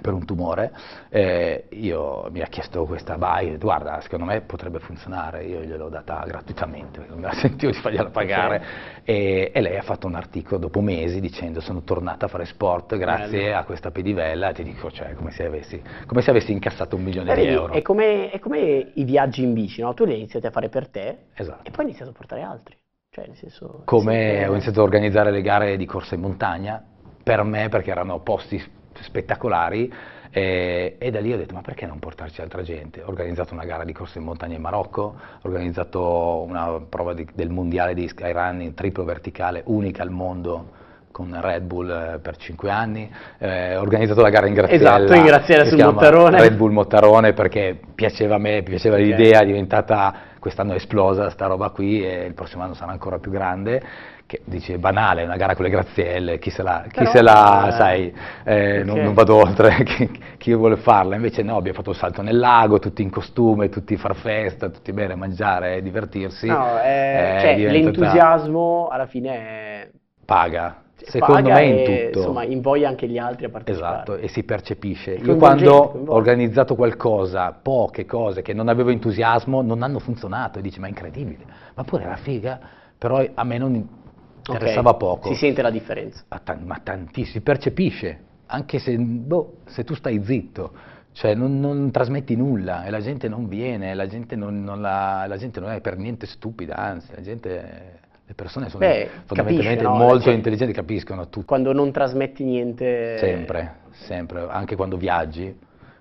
per 0.00 0.12
un 0.12 0.24
tumore, 0.24 0.72
eh, 1.10 1.66
io, 1.70 2.28
mi 2.30 2.40
ha 2.40 2.46
chiesto 2.46 2.84
questa 2.84 3.16
bike, 3.18 3.58
guarda, 3.58 4.00
secondo 4.00 4.24
me 4.24 4.40
potrebbe 4.40 4.78
funzionare, 4.78 5.44
io 5.44 5.60
gliel'ho 5.60 5.88
data 5.88 6.24
gratuitamente, 6.26 7.04
non 7.08 7.18
me 7.18 7.26
la 7.26 7.34
sentivo 7.40 7.70
di 7.70 7.78
fargliela 7.78 8.10
pagare, 8.10 8.64
e, 9.04 9.50
e, 9.52 9.60
lei 9.60 9.76
ha 9.76 9.82
fatto 9.82 10.06
un 10.06 10.14
articolo 10.14 10.58
dopo 10.58 10.80
mesi 10.80 11.20
dicendo 11.20 11.60
sono 11.60 11.82
tornata 11.82 12.26
a 12.26 12.28
fare 12.28 12.44
sport 12.44 12.96
grazie 12.96 13.44
Bello. 13.44 13.56
a 13.58 13.64
questa 13.64 13.90
pedivella, 13.90 14.50
e 14.50 14.54
ti 14.54 14.62
dico, 14.64 14.90
cioè, 14.90 15.14
come 15.14 15.30
se 15.30 15.44
avessi, 15.44 15.82
come 16.06 16.22
se 16.22 16.30
avessi 16.30 16.52
incassato 16.52 16.96
un 16.96 17.02
milione 17.02 17.34
di 17.34 17.46
euro. 17.46 17.72
È 17.72 17.82
come, 17.82 18.30
è 18.30 18.38
come, 18.38 18.92
i 18.94 19.04
viaggi 19.04 19.42
in 19.42 19.52
bici, 19.52 19.80
no? 19.82 19.94
tu 19.94 20.04
li 20.04 20.12
hai 20.12 20.18
iniziati 20.18 20.46
a 20.46 20.50
fare 20.50 20.68
per 20.68 20.88
te 20.88 21.18
esatto. 21.34 21.66
e 21.66 21.70
poi 21.70 21.80
hai 21.80 21.86
iniziato 21.86 22.10
a 22.10 22.14
portare 22.14 22.42
altri. 22.42 22.76
Cioè, 23.10 23.28
senso, 23.34 23.82
come 23.84 24.46
ho 24.46 24.52
iniziato 24.52 24.80
a 24.80 24.84
organizzare 24.84 25.30
le 25.30 25.42
gare 25.42 25.76
di 25.76 25.84
corsa 25.84 26.14
in 26.14 26.22
montagna, 26.22 26.82
per 27.22 27.42
me 27.42 27.68
perché 27.68 27.90
erano 27.90 28.20
posti 28.20 28.80
spettacolari 29.00 29.92
e, 30.34 30.96
e, 30.98 31.10
da 31.10 31.20
lì 31.20 31.30
ho 31.30 31.36
detto 31.36 31.52
ma 31.52 31.60
perché 31.60 31.84
non 31.84 31.98
portarci 31.98 32.40
altra 32.40 32.62
gente? 32.62 33.02
Ho 33.02 33.08
organizzato 33.08 33.52
una 33.52 33.66
gara 33.66 33.84
di 33.84 33.92
corsa 33.92 34.18
in 34.18 34.24
montagna 34.24 34.56
in 34.56 34.62
Marocco, 34.62 35.02
ho 35.02 35.48
organizzato 35.48 36.42
una 36.46 36.80
prova 36.88 37.12
di, 37.12 37.26
del 37.34 37.50
mondiale 37.50 37.92
di 37.92 38.08
skyrunning 38.08 38.72
triplo 38.72 39.04
verticale 39.04 39.62
unica 39.66 40.02
al 40.02 40.10
mondo 40.10 40.80
con 41.10 41.38
Red 41.38 41.64
Bull 41.64 41.90
eh, 41.90 42.18
per 42.20 42.38
5 42.38 42.70
anni, 42.70 43.12
eh, 43.38 43.76
ho 43.76 43.82
organizzato 43.82 44.22
la 44.22 44.30
gara 44.30 44.46
in 44.46 44.54
Graziella, 44.54 44.96
esatto, 44.96 45.14
in 45.14 45.24
Graziella 45.24 45.64
sul 45.66 45.78
Mottarone. 45.78 46.40
Red 46.40 46.56
Bull 46.56 46.72
Mottarone 46.72 47.34
perché 47.34 47.78
piaceva 47.94 48.36
a 48.36 48.38
me, 48.38 48.62
piaceva 48.62 48.94
okay. 48.94 49.06
l'idea, 49.06 49.40
è 49.40 49.44
diventata, 49.44 50.14
quest'anno 50.38 50.72
è 50.72 50.76
esplosa 50.76 51.28
sta 51.28 51.44
roba 51.44 51.68
qui 51.68 52.02
e 52.02 52.24
il 52.24 52.32
prossimo 52.32 52.62
anno 52.62 52.72
sarà 52.72 52.90
ancora 52.90 53.18
più 53.18 53.30
grande 53.30 53.82
che 54.32 54.40
dici 54.46 54.72
è 54.72 54.78
banale, 54.78 55.24
una 55.24 55.36
gara 55.36 55.54
con 55.54 55.66
le 55.66 55.70
grazielle, 55.70 56.38
chi 56.38 56.48
se 56.48 56.62
la, 56.62 56.86
chi 56.90 57.04
se 57.04 57.20
la 57.20 57.68
eh, 57.68 57.72
sai, 57.72 58.14
eh, 58.44 58.80
okay. 58.80 58.84
non, 58.84 59.00
non, 59.00 59.12
vado 59.12 59.34
oltre, 59.36 59.74
chi, 59.84 60.10
chi, 60.38 60.54
vuole 60.54 60.76
farla, 60.76 61.16
invece 61.16 61.42
no, 61.42 61.56
abbiamo 61.56 61.76
fatto 61.76 61.90
il 61.90 61.96
salto 61.96 62.22
nel 62.22 62.38
lago, 62.38 62.78
tutti 62.78 63.02
in 63.02 63.10
costume, 63.10 63.68
tutti 63.68 63.94
far 63.98 64.14
festa, 64.14 64.70
tutti 64.70 64.90
bene 64.92 65.12
a 65.12 65.16
mangiare, 65.16 65.82
divertirsi. 65.82 66.46
No, 66.46 66.80
eh, 66.82 67.38
cioè, 67.42 67.56
l'entusiasmo 67.58 68.88
alla 68.90 69.04
fine 69.06 69.28
è... 69.34 69.90
paga. 70.24 70.78
Secondo 71.04 71.50
me 71.50 71.64
in 71.64 71.84
tutto. 71.84 72.18
Insomma, 72.20 72.44
invoglia 72.44 72.88
anche 72.88 73.08
gli 73.08 73.18
altri 73.18 73.46
a 73.46 73.48
partecipare. 73.50 73.94
Esatto, 73.94 74.16
e 74.16 74.28
si 74.28 74.44
percepisce. 74.44 75.14
Io 75.14 75.36
quando 75.36 75.74
ho 75.74 76.14
organizzato 76.14 76.76
qualcosa, 76.76 77.52
poche 77.60 78.06
cose 78.06 78.40
che 78.40 78.52
non 78.52 78.68
avevo 78.68 78.90
entusiasmo, 78.90 79.62
non 79.62 79.82
hanno 79.82 79.98
funzionato. 79.98 80.60
E 80.60 80.62
dici, 80.62 80.78
ma 80.78 80.86
è 80.86 80.90
incredibile. 80.90 81.44
Ma 81.74 81.82
pure 81.82 82.04
era 82.04 82.14
figa, 82.14 82.60
però 82.96 83.22
a 83.34 83.42
me 83.42 83.58
non 83.58 84.00
interessava 84.46 84.90
okay. 84.90 85.00
poco. 85.00 85.28
Si 85.28 85.36
sente 85.36 85.62
la 85.62 85.70
differenza. 85.70 86.24
Ma, 86.28 86.40
ma 86.64 86.80
tantissimo, 86.82 87.32
si 87.32 87.40
percepisce, 87.40 88.18
anche 88.46 88.78
se, 88.78 88.96
boh, 88.96 89.58
se 89.66 89.84
tu 89.84 89.94
stai 89.94 90.22
zitto, 90.24 90.72
cioè 91.12 91.34
non, 91.34 91.60
non, 91.60 91.90
trasmetti 91.90 92.34
nulla 92.36 92.84
e 92.84 92.90
la 92.90 93.00
gente 93.00 93.28
non 93.28 93.48
viene, 93.48 93.94
la 93.94 94.06
gente 94.06 94.34
non, 94.34 94.62
non, 94.62 94.80
la, 94.80 95.24
la 95.26 95.36
gente 95.36 95.60
non 95.60 95.70
è 95.70 95.80
per 95.80 95.96
niente 95.96 96.26
stupida, 96.26 96.76
anzi, 96.76 97.12
la 97.14 97.20
gente 97.20 98.00
le 98.24 98.34
persone 98.34 98.68
sono 98.68 98.86
Beh, 98.86 99.08
fondamentalmente 99.26 99.82
capisce, 99.82 99.98
no? 99.98 100.04
molto 100.04 100.24
cioè, 100.24 100.34
intelligenti, 100.34 100.72
capiscono 100.72 101.28
tutto. 101.28 101.46
Quando 101.46 101.72
non 101.72 101.92
trasmetti 101.92 102.44
niente... 102.44 103.18
Sempre, 103.18 103.76
sempre, 103.90 104.46
anche 104.48 104.74
quando 104.74 104.96
viaggi, 104.96 105.54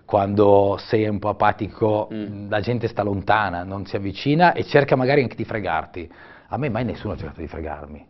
quando 0.06 0.78
sei 0.80 1.08
un 1.08 1.20
po' 1.20 1.30
apatico, 1.30 2.10
mm. 2.14 2.50
la 2.50 2.62
gente 2.62 2.88
sta 2.88 3.04
lontana, 3.04 3.64
non 3.64 3.86
si 3.86 3.96
avvicina 3.96 4.54
e 4.54 4.64
cerca 4.64 4.96
magari 4.96 5.22
anche 5.22 5.36
di 5.36 5.46
fregarti. 5.46 6.10
A 6.48 6.58
me 6.58 6.70
mai 6.70 6.86
nessuno 6.86 7.14
ha 7.14 7.18
cercato 7.18 7.42
di 7.42 7.48
fregarmi 7.48 8.10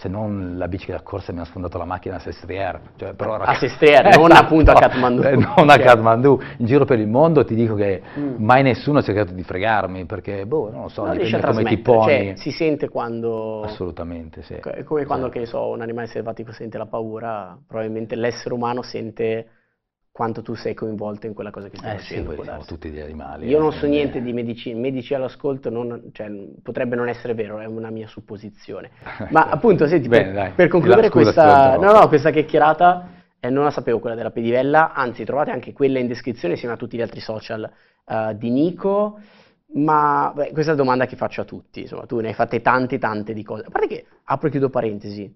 se 0.00 0.08
non 0.08 0.54
la 0.56 0.66
bici 0.66 0.90
da 0.90 1.02
corsa 1.02 1.30
mi 1.30 1.40
ha 1.40 1.44
sfondato 1.44 1.76
la 1.76 1.84
macchina 1.84 2.16
a 2.16 2.18
Sestriere. 2.20 2.80
Cioè, 2.96 3.12
però, 3.12 3.34
a 3.34 3.52
Sestriere, 3.52 4.12
eh, 4.12 4.16
non 4.16 4.32
appunto 4.32 4.70
a 4.70 4.74
Kathmandu. 4.74 5.22
Eh, 5.22 5.36
non 5.36 5.68
a 5.68 5.76
Kathmandu, 5.76 6.40
in 6.56 6.64
giro 6.64 6.86
per 6.86 6.98
il 6.98 7.06
mondo 7.06 7.44
ti 7.44 7.54
dico 7.54 7.74
che 7.74 8.00
mm. 8.18 8.36
mai 8.38 8.62
nessuno 8.62 9.00
ha 9.00 9.02
cercato 9.02 9.34
di 9.34 9.42
fregarmi, 9.42 10.06
perché, 10.06 10.46
boh, 10.46 10.70
non 10.70 10.82
lo 10.84 10.88
so, 10.88 11.04
non 11.04 11.18
dipende 11.18 11.46
come 11.46 11.64
ti 11.64 11.78
poni. 11.80 12.06
Cioè, 12.06 12.32
si 12.36 12.50
sente 12.50 12.88
quando... 12.88 13.60
Assolutamente, 13.60 14.40
sì. 14.40 14.54
È 14.54 14.82
come 14.84 15.04
quando, 15.04 15.26
sì. 15.26 15.32
che 15.32 15.44
so, 15.44 15.68
un 15.68 15.82
animale 15.82 16.06
selvatico 16.06 16.50
sente 16.50 16.78
la 16.78 16.86
paura, 16.86 17.58
probabilmente 17.66 18.16
l'essere 18.16 18.54
umano 18.54 18.80
sente 18.80 19.48
quanto 20.20 20.42
tu 20.42 20.54
sei 20.54 20.74
coinvolto 20.74 21.26
in 21.26 21.32
quella 21.32 21.50
cosa 21.50 21.70
che 21.70 21.78
stai 21.78 21.94
eh 21.94 21.98
facendo. 21.98 22.34
Sì, 22.34 22.42
siamo 22.42 22.64
tutti 22.66 22.90
degli 22.90 23.00
animali. 23.00 23.48
Io 23.48 23.56
eh, 23.56 23.60
non 23.60 23.72
so 23.72 23.86
niente 23.86 24.20
di 24.20 24.34
medicina, 24.34 24.78
medici 24.78 25.14
all'ascolto 25.14 25.70
non, 25.70 26.10
cioè, 26.12 26.30
potrebbe 26.62 26.94
non 26.94 27.08
essere 27.08 27.32
vero, 27.32 27.58
è 27.58 27.64
una 27.64 27.88
mia 27.88 28.06
supposizione. 28.06 28.90
Ma 29.32 29.48
appunto, 29.48 29.86
senti, 29.86 30.08
Bene, 30.08 30.32
per, 30.32 30.52
per, 30.56 30.68
concludere 30.68 31.08
questa, 31.08 31.78
no, 31.78 31.92
no, 31.92 32.06
questa 32.08 32.28
chiacchierata, 32.28 33.08
eh, 33.40 33.48
non 33.48 33.64
la 33.64 33.70
sapevo 33.70 33.98
quella 33.98 34.14
della 34.14 34.30
pedivella, 34.30 34.92
anzi 34.92 35.24
trovate 35.24 35.52
anche 35.52 35.72
quella 35.72 35.98
in 35.98 36.06
descrizione 36.06 36.52
insieme 36.52 36.74
a 36.74 36.76
tutti 36.76 36.98
gli 36.98 37.02
altri 37.02 37.20
social 37.20 37.72
uh, 38.04 38.34
di 38.34 38.50
Nico. 38.50 39.20
Ma 39.72 40.32
beh, 40.34 40.50
questa 40.52 40.72
è 40.72 40.74
la 40.74 40.82
domanda 40.82 41.06
che 41.06 41.16
faccio 41.16 41.40
a 41.40 41.44
tutti, 41.44 41.80
insomma, 41.80 42.04
tu 42.04 42.20
ne 42.20 42.28
hai 42.28 42.34
fatte 42.34 42.60
tante 42.60 42.98
tante 42.98 43.32
di 43.32 43.42
cose. 43.42 43.64
A 43.64 43.70
parte 43.70 43.88
che, 43.88 44.06
apro 44.24 44.48
e 44.48 44.50
chiudo 44.50 44.68
parentesi, 44.68 45.34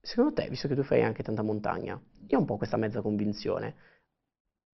secondo 0.00 0.32
te, 0.32 0.46
visto 0.48 0.68
che 0.68 0.76
tu 0.76 0.84
fai 0.84 1.02
anche 1.02 1.24
tanta 1.24 1.42
montagna, 1.42 2.00
io 2.28 2.36
ho 2.36 2.40
un 2.40 2.46
po' 2.46 2.56
questa 2.56 2.76
mezza 2.76 3.00
convinzione, 3.00 3.74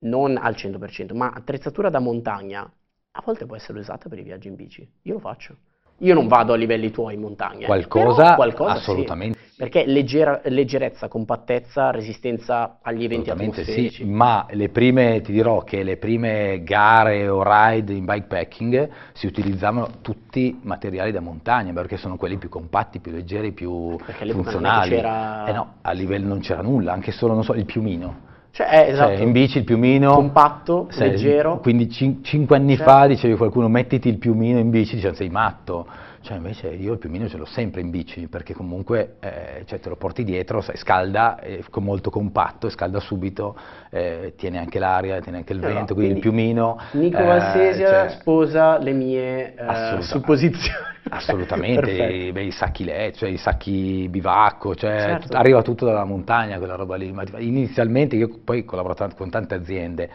non 0.01 0.37
al 0.37 0.55
100%, 0.55 1.15
ma 1.15 1.33
attrezzatura 1.35 1.91
da 1.91 1.99
montagna 1.99 2.71
a 3.11 3.23
volte 3.25 3.47
può 3.47 3.57
essere 3.57 3.81
usata 3.81 4.09
per 4.09 4.19
i 4.19 4.23
viaggi 4.23 4.47
in 4.47 4.55
bici. 4.55 4.89
Io 5.03 5.15
lo 5.15 5.19
faccio. 5.19 5.57
Io 6.03 6.15
non 6.15 6.29
vado 6.29 6.53
a 6.53 6.57
livelli 6.57 6.93
tuoi 6.93 7.15
in 7.15 7.21
montagna. 7.21 7.67
Qualcosa, 7.67 8.37
qualcosa 8.37 8.75
assolutamente. 8.75 9.37
Sì, 9.37 9.57
perché 9.57 9.85
leggera, 9.85 10.41
leggerezza, 10.45 11.09
compattezza, 11.09 11.91
resistenza 11.91 12.79
agli 12.81 13.03
eventi 13.03 13.31
atmosferici. 13.31 14.05
Sì, 14.05 14.05
ma 14.05 14.47
le 14.51 14.69
prime, 14.69 15.21
ti 15.21 15.33
dirò 15.33 15.65
che 15.65 15.83
le 15.83 15.97
prime 15.97 16.63
gare 16.63 17.27
o 17.27 17.43
ride 17.43 17.95
in 17.95 18.05
bikepacking 18.05 18.89
si 19.15 19.27
utilizzavano 19.27 19.95
tutti 20.01 20.61
materiali 20.63 21.11
da 21.11 21.19
montagna, 21.19 21.73
perché 21.73 21.97
sono 21.97 22.17
quelli 22.17 22.37
più 22.37 22.49
compatti, 22.49 23.01
più 23.01 23.11
leggeri, 23.11 23.51
più 23.51 23.97
perché 23.97 24.31
funzionali. 24.31 24.91
Non 24.91 24.99
c'era... 25.01 25.47
Eh 25.47 25.53
no, 25.53 25.75
a 25.83 25.91
livello 25.91 26.29
non 26.29 26.39
c'era 26.39 26.63
nulla, 26.63 26.93
anche 26.93 27.11
solo, 27.11 27.35
non 27.35 27.43
so, 27.43 27.55
il 27.55 27.65
piumino 27.65 28.27
Cioè, 28.51 28.67
eh, 28.71 28.91
esatto. 28.91 29.17
Cioè, 29.17 29.23
in 29.23 29.33
bici 29.33 29.59
il 29.59 29.65
piumino... 29.65 30.15
Compatto, 30.15 30.89
sei, 30.91 31.11
leggero. 31.11 31.59
Quindi 31.59 31.89
cin- 31.91 32.23
cinque 32.25 32.57
anni 32.57 32.77
certo. 32.77 32.91
fa 32.91 33.07
dicevi 33.07 33.37
qualcuno 33.37 33.69
mettiti 33.69 34.09
il 34.09 34.19
piumino 34.19 34.59
in 34.59 34.71
bici, 34.71 34.97
diceva 34.97 35.15
sei 35.15 35.29
matto. 35.29 35.87
Cioè 36.21 36.37
invece 36.37 36.69
io 36.69 36.93
il 36.93 36.99
piumino 36.99 37.29
ce 37.29 37.37
l'ho 37.37 37.47
sempre 37.47 37.81
in 37.81 37.91
bici 37.91 38.27
perché 38.27 38.53
comunque 38.53 39.15
eh, 39.21 39.63
cioè, 39.67 39.79
te 39.79 39.89
lo 39.89 39.97
porti 39.97 40.25
dietro, 40.25 40.61
sai, 40.61 40.77
scalda, 40.77 41.39
è 41.39 41.61
molto 41.77 42.11
compatto, 42.11 42.69
scalda 42.69 42.99
subito, 42.99 43.57
eh, 43.91 44.35
tiene 44.37 44.59
anche 44.59 44.79
l'aria, 44.79 45.21
tiene 45.21 45.39
anche 45.39 45.53
il 45.53 45.61
Però, 45.61 45.73
vento, 45.73 45.95
quindi, 45.95 46.21
quindi, 46.21 46.29
il 46.29 46.53
piumino... 46.53 46.79
Nico 46.93 47.25
Valsesia 47.25 47.89
cioè, 47.89 48.09
sposa 48.19 48.79
le 48.79 48.93
mie 48.93 49.55
eh, 49.55 50.03
supposizioni. 50.03 50.97
Assolutamente, 51.11 51.90
i 52.40 52.51
sacchi 52.51 52.85
LED, 52.85 53.14
cioè 53.14 53.29
i 53.29 53.37
sacchi 53.37 54.09
bivacco, 54.09 54.75
cioè 54.75 54.99
certo. 54.99 55.37
arriva 55.37 55.62
tutto 55.62 55.85
dalla 55.85 56.05
montagna 56.05 56.59
quella 56.59 56.75
roba 56.75 56.97
lì. 56.97 57.12
Ma 57.12 57.25
inizialmente 57.38 58.16
io 58.16 58.40
poi 58.44 58.61
ho 58.61 58.64
collaborato 58.64 59.09
con 59.16 59.31
tante 59.31 59.55
aziende, 59.55 60.11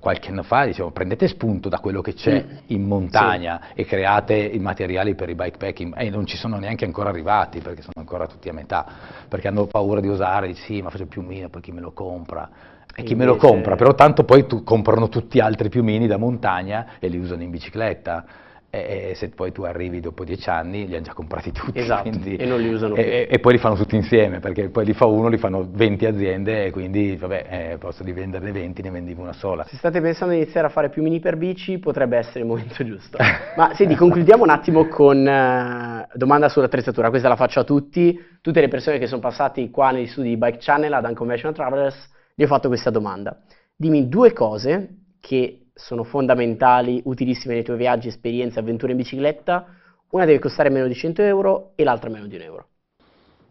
qualche 0.00 0.30
anno 0.30 0.42
fa 0.42 0.64
dicevo 0.66 0.90
prendete 0.90 1.26
spunto 1.28 1.68
da 1.68 1.78
quello 1.78 2.00
che 2.00 2.12
c'è 2.12 2.44
mm. 2.44 2.56
in 2.66 2.82
montagna 2.82 3.60
sì. 3.68 3.80
e 3.80 3.84
create 3.86 4.34
i 4.34 4.58
materiali 4.58 5.14
per 5.14 5.28
i 5.30 5.34
bikepacking 5.34 5.94
e 5.96 6.10
non 6.10 6.26
ci 6.26 6.36
sono 6.36 6.58
neanche 6.58 6.84
ancora 6.84 7.08
arrivati 7.08 7.60
perché 7.60 7.80
sono 7.80 7.94
ancora 7.96 8.26
tutti 8.26 8.48
a 8.48 8.52
metà, 8.52 8.86
perché 9.28 9.48
hanno 9.48 9.66
paura 9.66 10.00
di 10.00 10.08
usare, 10.08 10.54
sì 10.54 10.82
ma 10.82 10.90
faccio 10.90 11.06
piumino, 11.06 11.48
poi 11.48 11.62
chi 11.62 11.72
me 11.72 11.80
lo 11.80 11.92
compra? 11.92 12.76
E 12.94 13.04
chi 13.04 13.14
me 13.14 13.24
lo 13.24 13.36
compra, 13.36 13.76
però 13.76 13.94
tanto 13.94 14.24
poi 14.24 14.46
tu, 14.46 14.64
comprano 14.64 15.08
tutti 15.08 15.38
altri 15.38 15.68
piumini 15.68 16.08
da 16.08 16.16
montagna 16.16 16.94
e 16.98 17.06
li 17.06 17.16
usano 17.16 17.42
in 17.42 17.50
bicicletta 17.50 18.24
e 18.70 19.12
se 19.14 19.30
poi 19.30 19.50
tu 19.50 19.62
arrivi 19.62 20.00
dopo 20.00 20.24
dieci 20.24 20.50
anni 20.50 20.86
li 20.86 20.94
hanno 20.94 21.04
già 21.04 21.14
comprati 21.14 21.52
tutti 21.52 21.78
esatto, 21.78 22.10
quindi, 22.10 22.36
e 22.36 22.44
non 22.44 22.60
li 22.60 22.68
usano 22.68 22.94
più. 22.94 23.02
e, 23.02 23.26
e, 23.30 23.38
poi 23.38 23.52
li 23.52 23.58
fanno 23.58 23.76
tutti 23.76 23.96
insieme 23.96 24.40
perché 24.40 24.68
poi 24.68 24.84
li 24.84 24.92
fa 24.92 25.06
uno, 25.06 25.28
li 25.28 25.38
fanno 25.38 25.66
20 25.70 26.04
aziende 26.04 26.66
e 26.66 26.70
quindi 26.70 27.16
vabbè 27.16 27.46
eh, 27.48 27.78
posso 27.78 28.02
di 28.02 28.12
venderne 28.12 28.52
20 28.52 28.82
ne 28.82 28.90
vendi 28.90 29.14
una 29.16 29.32
sola. 29.32 29.64
Se 29.64 29.76
state 29.76 30.02
pensando 30.02 30.34
di 30.34 30.40
iniziare 30.40 30.66
a 30.66 30.70
fare 30.70 30.90
più 30.90 31.02
mini 31.02 31.18
per 31.18 31.36
bici 31.36 31.78
potrebbe 31.78 32.18
essere 32.18 32.40
il 32.40 32.46
momento 32.46 32.84
giusto. 32.84 33.16
Ma 33.56 33.72
senti 33.74 33.94
concludiamo 33.94 34.42
un 34.42 34.50
attimo 34.50 34.86
con 34.86 35.16
uh, 35.16 36.06
domanda 36.18 36.50
sull'attrezzatura. 36.50 37.08
Questa 37.08 37.28
la 37.28 37.36
faccio 37.36 37.60
a 37.60 37.64
tutti. 37.64 38.20
Tutte 38.42 38.60
le 38.60 38.68
persone 38.68 38.98
che 38.98 39.06
sono 39.06 39.20
passate 39.20 39.70
qua 39.70 39.90
negli 39.90 40.06
studi 40.06 40.28
di 40.28 40.36
Bike 40.36 40.58
Channel 40.60 40.92
ad 40.92 41.04
Unconventional 41.04 41.54
Travelers 41.54 42.16
gli 42.34 42.44
ho 42.44 42.46
fatto 42.46 42.68
questa 42.68 42.90
domanda. 42.90 43.36
Dimmi 43.74 44.08
due 44.08 44.32
cose 44.32 45.06
che 45.20 45.67
sono 45.78 46.02
fondamentali, 46.02 47.00
utilissime 47.04 47.54
nei 47.54 47.62
tuoi 47.62 47.76
viaggi, 47.76 48.08
esperienze, 48.08 48.58
avventure 48.58 48.90
in 48.90 48.98
bicicletta, 48.98 49.66
una 50.10 50.24
deve 50.24 50.40
costare 50.40 50.70
meno 50.70 50.88
di 50.88 50.94
100 50.94 51.22
euro 51.22 51.72
e 51.76 51.84
l'altra 51.84 52.10
meno 52.10 52.26
di 52.26 52.34
un 52.34 52.42
euro. 52.42 52.66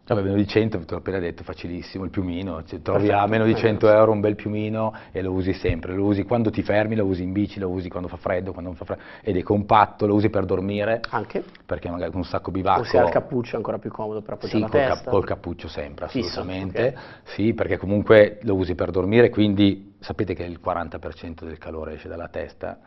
Vabbè, 0.04 0.22
meno 0.22 0.36
di 0.36 0.46
100, 0.46 0.78
te 0.78 0.84
l'ho 0.92 0.98
appena 0.98 1.18
detto, 1.18 1.42
facilissimo, 1.42 2.04
il 2.04 2.10
piumino, 2.10 2.64
cioè, 2.64 2.80
trovi 2.80 3.10
a 3.10 3.26
meno 3.26 3.44
di 3.44 3.54
100 3.54 3.90
euro 3.90 4.12
un 4.12 4.20
bel 4.20 4.36
piumino 4.36 4.94
e 5.12 5.20
lo 5.20 5.32
usi 5.32 5.52
sempre, 5.52 5.94
lo 5.94 6.04
usi 6.04 6.22
quando 6.22 6.48
ti 6.48 6.62
fermi, 6.62 6.96
lo 6.96 7.04
usi 7.04 7.22
in 7.22 7.32
bici, 7.32 7.58
lo 7.60 7.68
usi 7.68 7.90
quando 7.90 8.08
fa 8.08 8.16
freddo, 8.16 8.52
quando 8.52 8.70
non 8.70 8.78
fa 8.78 8.86
freddo, 8.86 9.02
ed 9.22 9.36
è 9.36 9.42
compatto, 9.42 10.06
lo 10.06 10.14
usi 10.14 10.30
per 10.30 10.46
dormire. 10.46 11.00
Anche? 11.10 11.44
Perché 11.64 11.90
magari 11.90 12.10
con 12.10 12.20
un 12.20 12.26
sacco 12.26 12.50
bivacco. 12.50 12.80
O 12.80 12.84
se 12.84 12.98
ha 12.98 13.04
il 13.04 13.10
cappuccio 13.10 13.52
è 13.52 13.56
ancora 13.56 13.78
più 13.78 13.90
comodo 13.90 14.22
per 14.22 14.34
appoggiare 14.34 14.56
sì, 14.56 14.62
la 14.62 14.68
testa. 14.68 14.96
Sì, 14.96 15.08
col 15.10 15.24
cappuccio 15.26 15.68
sempre, 15.68 16.06
assolutamente. 16.06 16.82
Fisso, 16.82 16.98
okay. 16.98 17.34
Sì, 17.34 17.52
perché 17.52 17.76
comunque 17.76 18.38
lo 18.42 18.54
usi 18.54 18.74
per 18.74 18.90
dormire, 18.90 19.28
quindi 19.28 19.87
sapete 19.98 20.34
che 20.34 20.44
il 20.44 20.60
40% 20.64 21.44
del 21.44 21.58
calore 21.58 21.94
esce 21.94 22.08
dalla 22.08 22.28
testa? 22.28 22.78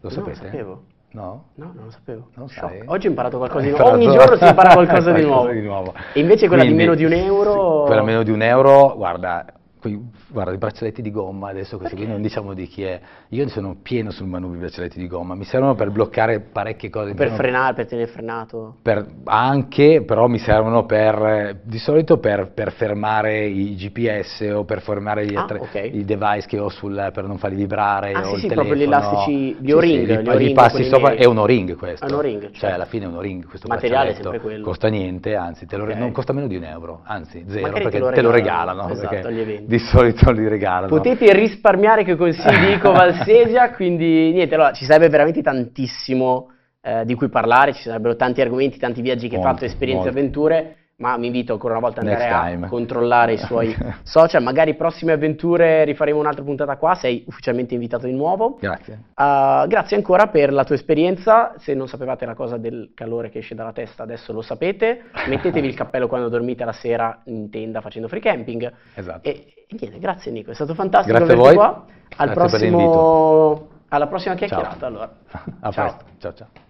Lo 0.00 0.08
sapete? 0.10 0.40
Non 0.40 0.44
lo 0.44 0.50
sapevo. 0.50 0.84
No? 1.10 1.44
No, 1.54 1.72
non 1.74 1.84
lo 1.84 1.90
sapevo. 1.90 2.28
Non 2.34 2.48
Oggi 2.86 3.06
ho 3.06 3.10
imparato 3.10 3.38
qualcosa 3.38 3.64
di 3.64 3.70
nuovo. 3.76 3.90
Ogni 3.90 4.10
giorno 4.12 4.36
si 4.36 4.44
impara 4.46 4.74
qualcosa 4.74 5.12
di 5.12 5.22
nuovo. 5.22 5.50
di 5.50 5.60
nuovo. 5.60 5.94
E 6.12 6.20
invece 6.20 6.48
quella 6.48 6.62
Quindi, 6.64 6.82
di 6.82 6.88
meno 6.88 6.96
di 6.96 7.04
un 7.04 7.12
euro? 7.12 7.84
Quella 7.84 8.02
meno 8.02 8.22
di 8.22 8.30
un 8.30 8.42
euro, 8.42 8.94
guarda, 8.96 9.44
qui, 9.84 10.00
guarda, 10.28 10.52
i 10.52 10.56
braccialetti 10.56 11.02
di 11.02 11.10
gomma, 11.10 11.50
adesso 11.50 11.76
questi 11.76 11.94
qui 11.94 12.06
non 12.06 12.22
diciamo 12.22 12.54
di 12.54 12.66
chi 12.66 12.84
è, 12.84 12.98
io 13.28 13.46
sono 13.48 13.76
pieno 13.82 14.10
sul 14.10 14.26
manubrio 14.26 14.58
di 14.58 14.64
braccialetti 14.64 14.98
di 14.98 15.06
gomma, 15.06 15.34
mi 15.34 15.44
servono 15.44 15.74
per 15.74 15.90
bloccare 15.90 16.40
parecchie 16.40 16.88
cose. 16.88 17.12
Per 17.12 17.32
frenare, 17.32 17.74
per 17.74 17.86
tenere 17.86 18.08
frenato? 18.08 18.76
Per, 18.80 19.06
anche, 19.24 20.02
però 20.06 20.26
mi 20.26 20.38
servono 20.38 20.86
per, 20.86 21.60
di 21.64 21.76
solito 21.76 22.16
per, 22.16 22.52
per 22.54 22.72
fermare 22.72 23.44
i 23.44 23.74
GPS 23.74 24.50
o 24.54 24.64
per 24.64 24.80
fermare 24.80 25.26
gli, 25.26 25.36
ah, 25.36 25.46
okay. 25.50 25.98
i 25.98 26.04
device 26.06 26.46
che 26.46 26.58
ho 26.58 26.70
sul, 26.70 27.10
per 27.12 27.26
non 27.26 27.36
farli 27.36 27.56
vibrare 27.56 28.12
ah, 28.12 28.20
o 28.20 28.34
sì, 28.36 28.40
sì, 28.40 28.48
telefono. 28.48 28.68
proprio 28.68 28.76
gli 28.76 28.82
elastici, 28.82 29.56
gli 29.60 29.70
o-ring. 29.70 30.06
Sì, 30.06 30.14
sì, 30.14 30.44
gli, 30.44 30.48
gli 30.48 30.54
passi 30.54 30.84
sopra, 30.84 31.12
è 31.12 31.26
un 31.26 31.36
o-ring 31.36 31.76
questo. 31.76 32.06
È 32.06 32.10
un 32.10 32.16
o-ring, 32.16 32.40
cioè, 32.40 32.52
cioè 32.52 32.70
alla 32.70 32.86
fine 32.86 33.04
è 33.04 33.08
un 33.08 33.16
o-ring 33.16 33.46
questo 33.46 33.68
Materiale 33.68 34.10
è 34.10 34.14
sempre 34.14 34.40
quello. 34.40 34.64
Costa 34.64 34.88
niente, 34.88 35.34
anzi, 35.34 35.66
okay. 35.70 35.98
non 35.98 36.10
costa 36.12 36.32
meno 36.32 36.46
di 36.46 36.56
un 36.56 36.64
euro, 36.64 37.02
anzi 37.04 37.44
zero, 37.46 37.66
Magari 37.66 37.82
perché 37.82 37.98
te 37.98 38.22
lo 38.22 38.30
regalano, 38.30 38.86
te 38.86 38.94
lo 38.94 39.00
regalano 39.00 39.32
esatto, 39.34 39.73
di 39.76 39.78
solito 39.78 40.30
li 40.30 40.46
regalano. 40.46 40.86
Potete 40.86 41.32
risparmiare 41.32 42.04
che 42.04 42.16
consigli 42.16 42.74
dico 42.74 42.92
Valsesia, 42.92 43.70
quindi 43.72 44.32
niente, 44.32 44.54
allora 44.54 44.72
ci 44.72 44.84
sarebbe 44.84 45.08
veramente 45.08 45.42
tantissimo 45.42 46.50
eh, 46.80 47.04
di 47.04 47.14
cui 47.14 47.28
parlare, 47.28 47.72
ci 47.72 47.82
sarebbero 47.82 48.14
tanti 48.14 48.40
argomenti, 48.40 48.78
tanti 48.78 49.00
viaggi 49.00 49.28
che 49.28 49.36
hai 49.36 49.42
fatto, 49.42 49.64
esperienze, 49.64 50.04
molto. 50.04 50.18
avventure, 50.18 50.76
ma 50.96 51.16
mi 51.16 51.26
invito 51.26 51.52
ancora 51.54 51.72
una 51.74 51.82
volta 51.82 52.00
ad 52.00 52.06
andare 52.06 52.28
a 52.28 52.68
controllare 52.68 53.32
i 53.32 53.38
suoi 53.38 53.74
social, 54.04 54.42
magari 54.42 54.74
prossime 54.74 55.12
avventure 55.12 55.84
rifaremo 55.84 56.18
un'altra 56.18 56.44
puntata 56.44 56.76
qua, 56.76 56.94
sei 56.94 57.24
ufficialmente 57.26 57.74
invitato 57.74 58.06
di 58.06 58.12
nuovo. 58.12 58.56
Grazie. 58.60 59.00
Uh, 59.14 59.66
grazie 59.66 59.96
ancora 59.96 60.28
per 60.28 60.52
la 60.52 60.64
tua 60.64 60.76
esperienza, 60.76 61.54
se 61.58 61.74
non 61.74 61.88
sapevate 61.88 62.26
la 62.26 62.34
cosa 62.34 62.58
del 62.58 62.92
calore 62.94 63.30
che 63.30 63.38
esce 63.38 63.54
dalla 63.54 63.72
testa 63.72 64.04
adesso 64.04 64.32
lo 64.32 64.42
sapete, 64.42 65.04
mettetevi 65.26 65.66
il 65.66 65.74
cappello 65.74 66.06
quando 66.06 66.28
dormite 66.28 66.64
la 66.64 66.72
sera 66.72 67.22
in 67.24 67.50
tenda 67.50 67.80
facendo 67.80 68.06
free 68.06 68.20
camping. 68.20 68.72
Esatto. 68.94 69.28
E, 69.28 69.66
e 69.66 69.76
niente, 69.78 69.98
grazie 69.98 70.30
Nico, 70.30 70.52
è 70.52 70.54
stato 70.54 70.74
fantastico 70.74 71.16
grazie 71.16 71.34
averti 71.34 71.54
qua. 71.54 71.84
Al 72.16 72.32
prossimo, 72.32 73.68
alla 73.88 74.06
prossima 74.06 74.34
chiacchierata 74.34 74.78
ciao. 74.78 74.88
allora. 74.88 75.12
A 75.60 75.70
ciao. 75.72 75.84
presto, 75.84 76.04
ciao 76.18 76.34
ciao. 76.34 76.63